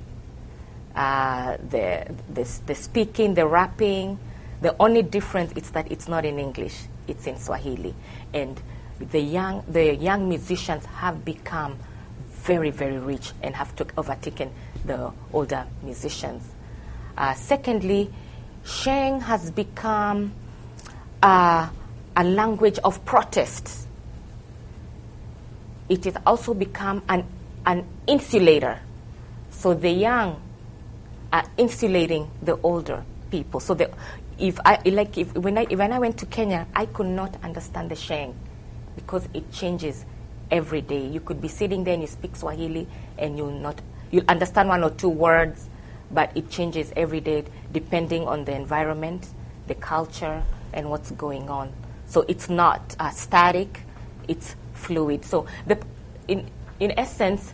uh, 0.93 1.58
the, 1.69 2.13
the, 2.34 2.49
the 2.65 2.75
speaking, 2.75 3.34
the 3.34 3.47
rapping. 3.47 4.19
The 4.62 4.75
only 4.77 5.03
difference 5.03 5.53
is 5.53 5.71
that 5.71 5.89
it's 5.89 6.08
not 6.10 6.25
in 6.25 6.38
English, 6.38 6.75
it's 7.08 7.27
in 7.27 7.38
Swahili. 7.38 7.95
And 8.34 8.62
the 8.99 9.19
young, 9.21 9.63
the 9.69 9.95
young 9.95 10.27
musicians 10.27 10.86
have 10.86 11.23
become 11.23 11.77
very, 12.45 12.69
very 12.69 12.97
rich 12.97 13.31
and 13.41 13.55
have 13.55 13.75
took, 13.75 13.91
overtaken 13.97 14.51
the 14.86 15.12
older 15.34 15.65
musicians. 15.81 16.43
Uh, 17.17 17.34
secondly, 17.34 18.13
Sheng 18.63 19.19
has 19.21 19.51
become 19.51 20.31
uh, 21.23 21.67
a 22.15 22.23
language 22.23 22.77
of 22.84 23.03
protest. 23.03 23.88
It 25.89 26.03
has 26.05 26.15
also 26.25 26.53
become 26.53 27.01
an, 27.10 27.25
an 27.65 27.86
insulator. 28.08 28.79
So 29.49 29.73
the 29.73 29.89
young 29.89 30.41
are 31.34 31.45
insulating 31.58 32.29
the 32.41 32.58
older 32.62 33.03
people. 33.31 33.60
So 33.60 33.73
the, 33.73 33.89
if 34.38 34.60
I 34.65 34.81
like 34.86 35.17
if 35.17 35.34
when 35.34 35.58
I 35.58 35.63
when 35.65 35.93
I 35.93 35.99
went 35.99 36.17
to 36.19 36.25
Kenya, 36.25 36.67
I 36.75 36.86
could 36.88 37.08
not 37.08 37.38
understand 37.43 37.89
the 37.91 37.95
Sheng 37.95 38.36
because 38.95 39.27
it 39.34 39.51
changes 39.51 40.05
every 40.51 40.81
day. 40.81 41.05
You 41.05 41.19
could 41.19 41.41
be 41.41 41.47
sitting 41.47 41.84
there 41.84 41.93
and 41.93 42.01
you 42.03 42.08
speak 42.08 42.36
Swahili 42.36 42.88
and 43.17 43.38
you'll 43.38 43.51
not 43.51 43.81
you'll 44.12 44.25
understand 44.27 44.69
one 44.69 44.84
or 44.84 44.91
two 44.91 45.10
words, 45.10 45.69
but 46.12 46.31
it 46.36 46.49
changes 46.49 46.91
every 46.95 47.19
day 47.19 47.45
depending 47.71 48.27
on 48.27 48.45
the 48.45 48.55
environment, 48.55 49.27
the 49.67 49.75
culture, 49.75 50.43
and 50.73 50.89
what's 50.89 51.12
going 51.12 51.49
on. 51.49 51.71
So 52.08 52.25
it's 52.27 52.49
not 52.49 52.95
uh, 52.99 53.10
static; 53.10 53.81
it's 54.27 54.55
fluid. 54.73 55.25
So 55.25 55.47
the 55.65 55.79
in 56.27 56.49
in 56.79 56.97
essence, 56.97 57.53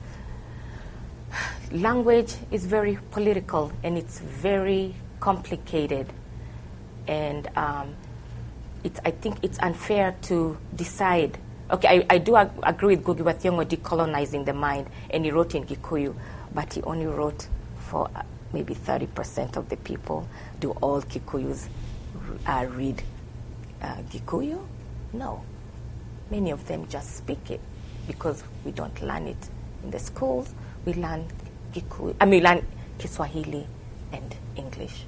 language 1.72 2.36
is 2.52 2.66
very 2.66 2.98
political 3.12 3.72
and 3.84 3.98
it's 3.98 4.20
very 4.20 4.96
complicated, 5.20 6.12
and 7.08 7.48
um, 7.56 7.96
it's, 8.84 9.00
I 9.06 9.12
think 9.12 9.38
it's 9.44 9.60
unfair 9.60 10.16
to 10.24 10.58
decide. 10.76 11.38
Okay, 11.72 11.88
I, 12.10 12.16
I 12.16 12.18
do 12.18 12.36
ag- 12.36 12.52
agree 12.64 12.98
with 12.98 13.06
Ngugi 13.06 13.24
decolonizing 13.66 14.44
the 14.46 14.54
mind, 14.54 14.88
and 15.10 15.24
he 15.24 15.32
wrote 15.32 15.56
in 15.56 15.64
Gikuyu, 15.64 16.14
but 16.54 16.74
he 16.74 16.82
only 16.84 17.06
wrote 17.06 17.48
for 17.88 18.10
uh, 18.14 18.24
maybe 18.52 18.76
30% 18.76 19.56
of 19.56 19.70
the 19.70 19.78
people. 19.78 20.28
Do 20.60 20.72
all 20.82 21.02
Kikuyus 21.02 21.68
uh, 22.46 22.66
read 22.72 23.02
uh, 23.82 23.96
Gikuyu? 24.12 24.62
No. 25.14 25.44
Many 26.30 26.52
of 26.52 26.68
them 26.68 26.88
just 26.90 27.16
speak 27.16 27.50
it 27.52 27.62
because 28.06 28.44
we 28.66 28.72
don't 28.72 29.02
learn 29.02 29.28
it 29.28 29.50
in 29.84 29.92
the 29.92 30.00
schools. 30.00 30.54
We 30.84 30.94
learn 30.96 31.26
Gikuyu, 31.74 32.16
I 32.20 32.26
mean, 32.26 32.44
learn 32.44 32.66
Kiswahili 32.98 33.66
and 34.12 34.36
English. 34.58 35.06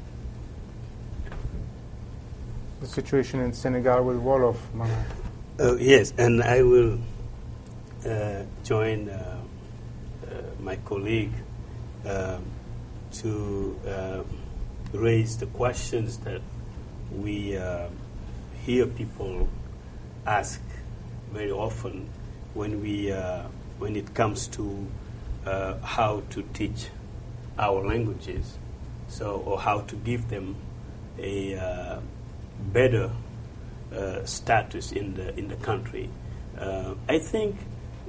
The 2.80 2.88
situation 2.88 3.41
in 3.41 3.52
Senegal 3.52 4.04
with 4.06 4.17
Wolof, 4.17 4.56
Mama. 4.73 5.06
Uh, 5.60 5.76
yes, 5.76 6.13
and 6.18 6.42
I 6.42 6.63
will 6.63 6.98
uh, 8.10 8.42
join 8.63 9.08
uh, 9.08 9.38
uh, 10.26 10.32
my 10.60 10.78
colleague 10.78 11.32
um, 12.10 12.44
to 13.22 13.80
uh, 13.88 14.24
raise 14.94 15.38
the 15.38 15.46
questions 15.46 16.18
that 16.26 16.42
we 17.16 17.56
uh, 17.56 17.88
hear 18.66 18.88
people 18.88 19.48
ask 20.26 20.60
very 21.32 21.52
often 21.52 22.10
when 22.56 22.82
we 22.82 23.12
uh, 23.12 23.44
when 23.78 23.96
it 23.96 24.12
comes 24.16 24.48
to 24.48 24.88
uh, 25.46 25.78
how 25.84 26.24
to 26.32 26.42
teach 26.54 26.88
our 27.60 27.86
languages, 27.86 28.58
so 29.08 29.44
or 29.46 29.60
how 29.60 29.82
to 29.82 29.96
give 29.98 30.30
them 30.30 30.56
a 31.20 31.56
uh, 31.56 32.00
better 32.72 33.12
uh, 33.95 34.25
status 34.25 34.91
in 34.91 35.13
the 35.15 35.38
in 35.38 35.47
the 35.47 35.56
country. 35.58 36.10
Uh, 36.58 36.95
I 37.08 37.19
think 37.19 37.56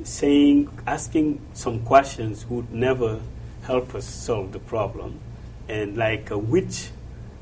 saying 0.02 0.68
asking 0.86 1.40
some 1.52 1.80
questions 1.84 2.46
would 2.46 2.72
never 2.72 3.20
help 3.62 3.94
us 3.94 4.06
solve 4.06 4.52
the 4.52 4.58
problem, 4.58 5.20
and 5.68 5.96
like 5.96 6.30
uh, 6.30 6.38
which 6.38 6.90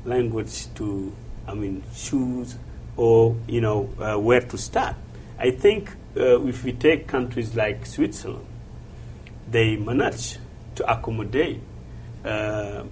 language 0.05 0.73
to 0.75 1.13
I 1.47 1.53
mean 1.53 1.83
choose 1.95 2.55
or 2.97 3.35
you 3.47 3.61
know 3.61 3.89
uh, 3.99 4.19
where 4.19 4.41
to 4.41 4.57
start. 4.57 4.95
I 5.39 5.51
think 5.51 5.91
uh, 6.15 6.45
if 6.45 6.63
we 6.63 6.73
take 6.73 7.07
countries 7.07 7.55
like 7.55 7.85
Switzerland, 7.85 8.45
they 9.49 9.75
manage 9.75 10.37
to 10.75 10.91
accommodate 10.91 11.59
uh, 12.23 12.83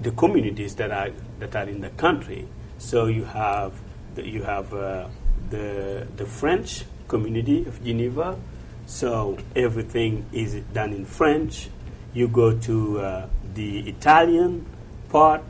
the 0.00 0.10
communities 0.12 0.74
that 0.76 0.90
are 0.90 1.10
that 1.38 1.54
are 1.56 1.68
in 1.68 1.80
the 1.80 1.90
country. 1.90 2.48
So 2.78 3.06
you 3.06 3.24
have 3.24 3.72
the, 4.14 4.26
you 4.26 4.42
have 4.42 4.72
uh, 4.74 5.08
the 5.50 6.06
the 6.16 6.26
French 6.26 6.84
community 7.08 7.64
of 7.66 7.82
Geneva. 7.84 8.38
So 8.86 9.38
everything 9.54 10.26
is 10.32 10.54
done 10.72 10.92
in 10.92 11.04
French. 11.04 11.68
You 12.14 12.28
go 12.28 12.58
to 12.58 13.00
uh, 13.00 13.26
the 13.54 13.88
Italian 13.88 14.66
part, 15.08 15.42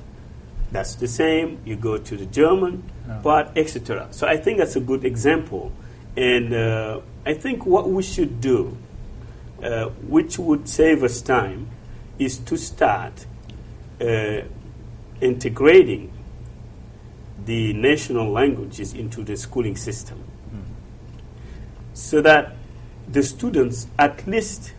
that's 0.70 0.94
the 0.96 1.09
same. 1.09 1.61
You 1.64 1.77
go 1.77 1.98
to 1.98 2.16
the 2.16 2.27
German 2.27 2.83
part, 3.22 3.48
etc. 3.57 4.09
So 4.11 4.27
I 4.27 4.37
think 4.37 4.59
that's 4.59 4.77
a 4.77 4.81
good 4.81 5.05
example. 5.05 5.72
And 6.16 6.55
uh, 6.55 7.01
I 7.27 7.35
think 7.35 7.66
what 7.66 7.88
we 7.88 8.03
should 8.03 8.40
do, 8.40 8.77
uh, 9.62 9.87
which 10.09 10.38
would 10.38 10.68
save 10.68 11.03
us 11.03 11.20
time, 11.20 11.68
is 12.18 12.38
to 12.38 12.57
start 12.57 13.27
uh, 14.01 14.42
integrating 15.20 16.12
the 17.44 17.72
national 17.72 18.31
languages 18.31 18.94
into 18.94 19.24
the 19.24 19.37
schooling 19.37 19.76
system. 19.76 20.22
So 21.94 22.22
that 22.22 22.57
the 23.09 23.22
students 23.22 23.87
at 23.98 24.26
least 24.26 24.72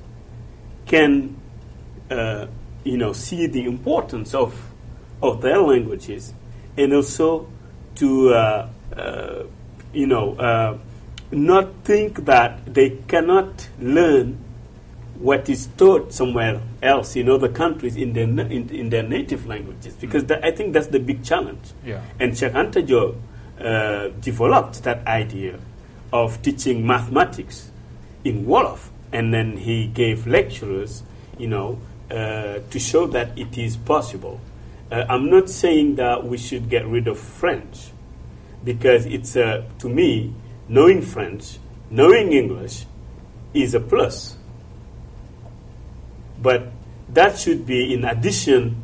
can 0.86 1.40
uh, 2.10 2.48
you 2.84 2.98
know 2.98 3.14
see 3.14 3.48
the 3.48 3.66
importance 3.66 4.34
of 4.34 4.72
of 5.22 5.42
their 5.42 5.60
languages 5.60 6.34
and 6.76 6.94
also 6.94 7.48
to 7.96 8.34
uh, 8.34 8.70
uh, 8.96 9.44
you 9.94 10.08
know 10.08 10.36
uh, 10.36 10.78
not 11.32 11.74
think 11.84 12.26
that 12.26 12.74
they 12.74 12.90
cannot 13.08 13.70
learn 13.80 14.43
what 15.20 15.48
is 15.50 15.68
taught 15.78 16.12
somewhere 16.12 16.60
else 16.82 17.16
in 17.16 17.30
other 17.30 17.48
countries 17.48 17.96
in 17.96 18.14
their 18.14 18.28
na- 18.28 18.44
in, 18.44 18.70
in 18.70 18.90
their 18.90 19.04
native 19.04 19.46
languages 19.46 19.94
because 19.96 20.26
that, 20.26 20.44
I 20.44 20.52
think 20.52 20.74
that's 20.74 20.88
the 20.88 21.00
big 21.00 21.24
challenge 21.24 21.72
Yeah. 21.86 22.02
and 22.20 22.36
Cheikh 22.36 22.54
Anta 22.54 22.86
Diop, 22.86 23.16
uh, 23.60 24.10
developed 24.22 24.84
that 24.84 25.06
idea 25.08 25.60
of 26.12 26.42
teaching 26.42 26.86
mathematics 26.86 27.72
in 28.24 28.46
Wolof, 28.46 28.90
and 29.12 29.34
then 29.34 29.58
he 29.58 29.88
gave 29.88 30.26
lecturers, 30.28 31.04
you 31.38 31.48
know, 31.48 31.80
uh, 32.12 32.60
to 32.70 32.80
show 32.80 33.06
that 33.08 33.38
it 33.38 33.58
is 33.58 33.78
possible. 33.78 34.40
Uh, 34.92 35.06
I'm 35.10 35.30
not 35.30 35.50
saying 35.50 35.96
that 35.96 36.24
we 36.26 36.38
should 36.38 36.70
get 36.70 36.86
rid 36.88 37.08
of 37.08 37.18
French, 37.20 37.90
because 38.64 39.06
it's 39.06 39.36
uh, 39.36 39.64
to 39.80 39.90
me 39.90 40.34
knowing 40.70 41.02
French, 41.02 41.58
knowing 41.90 42.32
English, 42.34 42.86
is 43.54 43.74
a 43.74 43.80
plus. 43.80 44.38
But 46.44 46.72
that 47.10 47.40
should 47.40 47.66
be 47.66 47.94
in 47.94 48.04
addition 48.04 48.84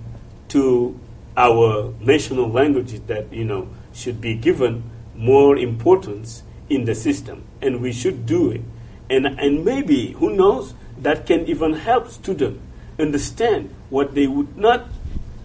to 0.50 0.98
our 1.38 1.94
national 2.00 2.50
languages 2.50 3.02
that 3.08 3.32
you 3.32 3.44
know 3.46 3.68
should 3.94 4.20
be 4.22 4.34
given 4.36 4.84
more 5.16 5.58
importance 5.58 6.44
in 6.70 6.86
the 6.86 6.96
system, 6.96 7.44
and 7.62 7.82
we 7.82 7.92
should 7.92 8.26
do 8.26 8.52
it. 8.52 8.62
And 9.10 9.28
and 9.28 9.66
maybe 9.66 10.14
who 10.14 10.34
knows 10.36 10.74
that 11.02 11.26
can 11.28 11.46
even 11.48 11.74
help 11.74 12.08
students 12.10 12.60
understand 12.98 13.74
what 13.90 14.16
they 14.16 14.28
would 14.28 14.58
not 14.58 14.88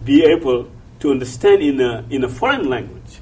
be 0.04 0.24
able 0.24 0.68
to 1.00 1.10
understand 1.10 1.62
in 1.62 1.80
a, 1.80 2.04
in 2.10 2.24
a 2.24 2.28
foreign 2.28 2.68
language. 2.68 3.20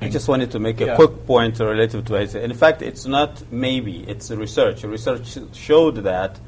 I 0.00 0.08
just 0.08 0.28
wanted 0.28 0.50
to 0.50 0.58
make 0.58 0.80
a 0.80 0.86
Yeah. 0.86 0.96
quick 0.96 1.26
point 1.26 1.58
relative 1.60 2.04
to 2.06 2.14
it. 2.16 2.34
In 2.34 2.52
fact, 2.54 2.82
it's 2.82 3.06
not 3.06 3.42
maybe, 3.50 4.04
it's 4.08 4.30
research. 4.30 4.82
Research 4.84 5.38
showed 5.54 5.96
that 6.04 6.38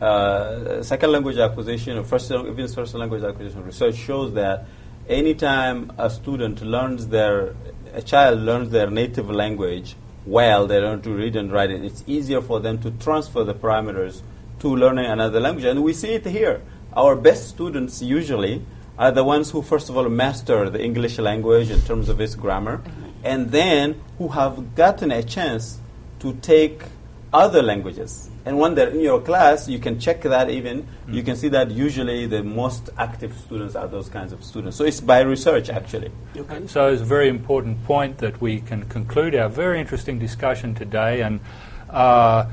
uh, 0.00 0.82
second 0.82 1.12
language 1.12 1.38
acquisition, 1.38 1.98
or 1.98 2.04
first, 2.04 2.30
even 2.30 2.68
first 2.68 2.94
language 2.94 3.22
acquisition, 3.22 3.64
research 3.64 3.96
shows 3.96 4.32
that 4.34 4.66
anytime 5.08 5.92
a 5.98 6.08
student 6.08 6.62
learns 6.62 7.08
their, 7.08 7.54
a 7.92 8.02
child 8.02 8.40
learns 8.40 8.70
their 8.70 8.90
native 8.90 9.30
language 9.30 9.96
well, 10.26 10.66
they 10.66 10.78
learn 10.78 11.00
to 11.02 11.10
read 11.10 11.34
and 11.36 11.50
write 11.50 11.70
it, 11.70 11.84
it's 11.84 12.04
easier 12.06 12.42
for 12.42 12.60
them 12.60 12.78
to 12.82 12.90
transfer 12.92 13.42
the 13.42 13.54
parameters 13.54 14.22
to 14.60 14.68
learning 14.68 15.06
another 15.06 15.40
language. 15.40 15.64
And 15.64 15.82
we 15.82 15.92
see 15.92 16.12
it 16.12 16.26
here. 16.26 16.62
Our 16.94 17.16
best 17.16 17.48
students 17.48 18.02
usually 18.02 18.64
are 18.98 19.10
the 19.10 19.24
ones 19.24 19.50
who, 19.50 19.62
first 19.62 19.88
of 19.88 19.96
all, 19.96 20.08
master 20.08 20.68
the 20.68 20.82
English 20.82 21.18
language 21.18 21.70
in 21.70 21.80
terms 21.82 22.08
of 22.08 22.20
its 22.20 22.34
grammar, 22.34 22.82
and 23.24 23.50
then 23.50 24.00
who 24.18 24.28
have 24.28 24.74
gotten 24.74 25.10
a 25.10 25.22
chance 25.22 25.78
to 26.18 26.34
take 26.34 26.82
other 27.32 27.62
languages. 27.62 28.28
And 28.44 28.58
when 28.58 28.74
they're 28.74 28.88
in 28.88 29.00
your 29.00 29.20
class, 29.20 29.68
you 29.68 29.78
can 29.78 30.00
check 30.00 30.22
that 30.22 30.50
even. 30.50 30.86
You 31.08 31.22
can 31.22 31.36
see 31.36 31.48
that 31.48 31.70
usually 31.70 32.26
the 32.26 32.42
most 32.42 32.90
active 32.98 33.36
students 33.38 33.76
are 33.76 33.86
those 33.86 34.08
kinds 34.08 34.32
of 34.32 34.42
students. 34.42 34.76
So 34.76 34.84
it's 34.84 35.00
by 35.00 35.20
research, 35.20 35.68
actually. 35.68 36.10
Okay. 36.36 36.66
So 36.66 36.88
it's 36.88 37.02
a 37.02 37.04
very 37.04 37.28
important 37.28 37.84
point 37.84 38.18
that 38.18 38.40
we 38.40 38.60
can 38.60 38.84
conclude 38.88 39.34
our 39.34 39.48
very 39.48 39.78
interesting 39.78 40.18
discussion 40.18 40.74
today. 40.74 41.20
And 41.20 41.40
uh, 41.90 42.46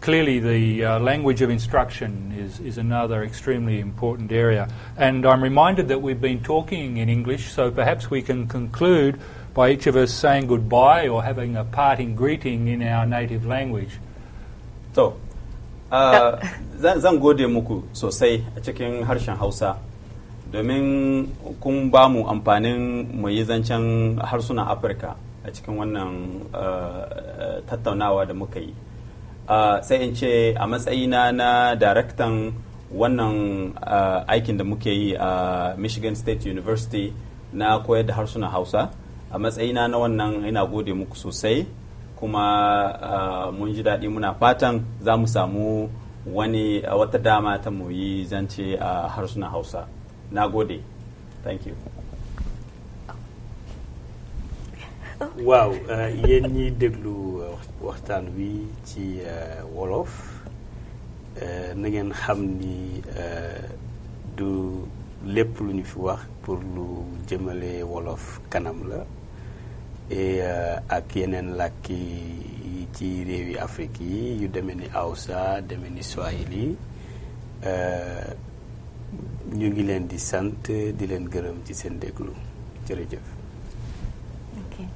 clearly, 0.00 0.38
the 0.38 0.84
uh, 0.84 1.00
language 1.00 1.42
of 1.42 1.50
instruction 1.50 2.32
is, 2.38 2.60
is 2.60 2.78
another 2.78 3.24
extremely 3.24 3.80
important 3.80 4.32
area. 4.32 4.68
And 4.96 5.26
I'm 5.26 5.42
reminded 5.42 5.88
that 5.88 6.00
we've 6.00 6.20
been 6.20 6.42
talking 6.42 6.96
in 6.98 7.08
English, 7.08 7.50
so 7.52 7.70
perhaps 7.70 8.08
we 8.08 8.22
can 8.22 8.46
conclude 8.46 9.20
by 9.52 9.70
each 9.70 9.86
of 9.86 9.96
us 9.96 10.14
saying 10.14 10.46
goodbye 10.46 11.08
or 11.08 11.22
having 11.22 11.56
a 11.56 11.64
parting 11.64 12.14
greeting 12.14 12.68
in 12.68 12.82
our 12.82 13.04
native 13.04 13.44
language. 13.44 13.98
To, 14.94 15.16
zan 16.76 17.16
gode 17.18 17.46
muku 17.48 17.82
sosai 17.92 18.44
a 18.56 18.60
cikin 18.60 19.04
harshen 19.08 19.36
Hausa. 19.36 19.78
Domin 20.52 21.32
kun 21.60 21.88
ba 21.90 22.08
mu 22.12 22.24
amfanin 22.28 23.08
mu 23.20 23.28
yi 23.28 23.44
zancen 23.44 24.18
harsunan 24.20 24.68
Afirka 24.68 25.16
a 25.44 25.48
cikin 25.50 25.74
wannan 25.80 26.12
tattaunawa 27.68 28.26
da 28.28 28.34
muka 28.34 28.60
yi. 28.60 28.74
Sai 29.82 29.96
in 30.04 30.14
ce 30.14 30.52
a 30.54 30.66
matsayina 30.66 31.32
na 31.32 31.74
daraktan 31.74 32.52
wannan 32.92 33.72
aikin 34.28 34.58
da 34.58 34.64
muke 34.64 34.90
yi 34.92 35.14
a 35.16 35.74
Michigan 35.78 36.14
State 36.14 36.44
University 36.44 37.14
na 37.52 37.78
koyar 37.80 38.04
da 38.06 38.12
harsunan 38.14 38.50
Hausa 38.52 38.90
a 39.32 39.38
matsayina 39.38 39.88
na 39.88 39.96
wannan 39.96 40.44
ina 40.48 40.66
gode 40.66 40.92
muku 40.92 41.16
sosai. 41.16 41.64
Kuma 42.22 42.46
uh, 43.02 43.46
mun 43.50 43.74
ji 43.74 43.82
daɗi 43.82 44.06
muna 44.08 44.30
fatan 44.38 44.78
za 45.02 45.16
mu 45.18 45.26
samu 45.26 45.90
wani 46.36 46.78
uh, 46.86 46.94
wata 46.98 47.18
dama 47.18 47.58
ta 47.58 47.70
mu 47.70 47.90
yi 47.90 48.22
zance 48.30 48.78
a 48.78 49.08
harsunan 49.10 49.50
Hausa. 49.50 49.82
Na 50.30 50.46
gode. 50.48 50.78
Thank 51.42 51.66
you. 51.66 51.74
Waaw 55.46 55.70
euh, 55.90 56.10
yéen 56.26 56.46
ñiy 56.54 56.70
déglu 56.80 57.14
waxtaan 57.86 58.24
wi 58.36 58.66
ci 58.84 59.20
euh, 59.22 59.62
wolof 59.74 60.10
euh, 61.42 61.74
na 61.74 61.86
ngeen 61.88 62.10
xam 62.20 62.40
ni 62.58 63.02
du 64.36 64.50
lépp 65.34 65.58
lu 65.60 65.72
ñu 65.78 65.84
fi 65.84 65.98
wax 65.98 66.20
pour 66.42 66.58
lu 66.74 66.86
jëmale 67.28 67.82
wolof 67.90 68.40
kanam 68.50 68.78
la. 68.90 69.00
Et 70.10 70.40
euh, 70.42 70.76
ak 70.88 71.16
yeneen 71.16 71.54
làkk 71.56 71.88
yi 71.90 72.86
ci 72.92 73.24
réewi 73.24 73.56
Afrique 73.58 74.00
yi 74.00 74.42
yu 74.42 74.48
demee 74.48 74.74
ni 74.74 74.88
Hausa 74.94 75.60
demee 75.60 75.90
ni 75.90 76.02
Swahili 76.02 76.76
euh, 77.66 78.34
ñu 79.54 79.68
ngi 79.70 79.82
leen 79.82 80.06
di 80.08 80.18
sant 80.18 80.66
di 80.68 81.06
leen 81.06 81.28
gërëm 81.28 81.62
ci 81.64 81.74
seen 81.74 81.98
déglu 81.98 82.32
jërëjëf. 82.88 83.26
Okay. 84.64 84.86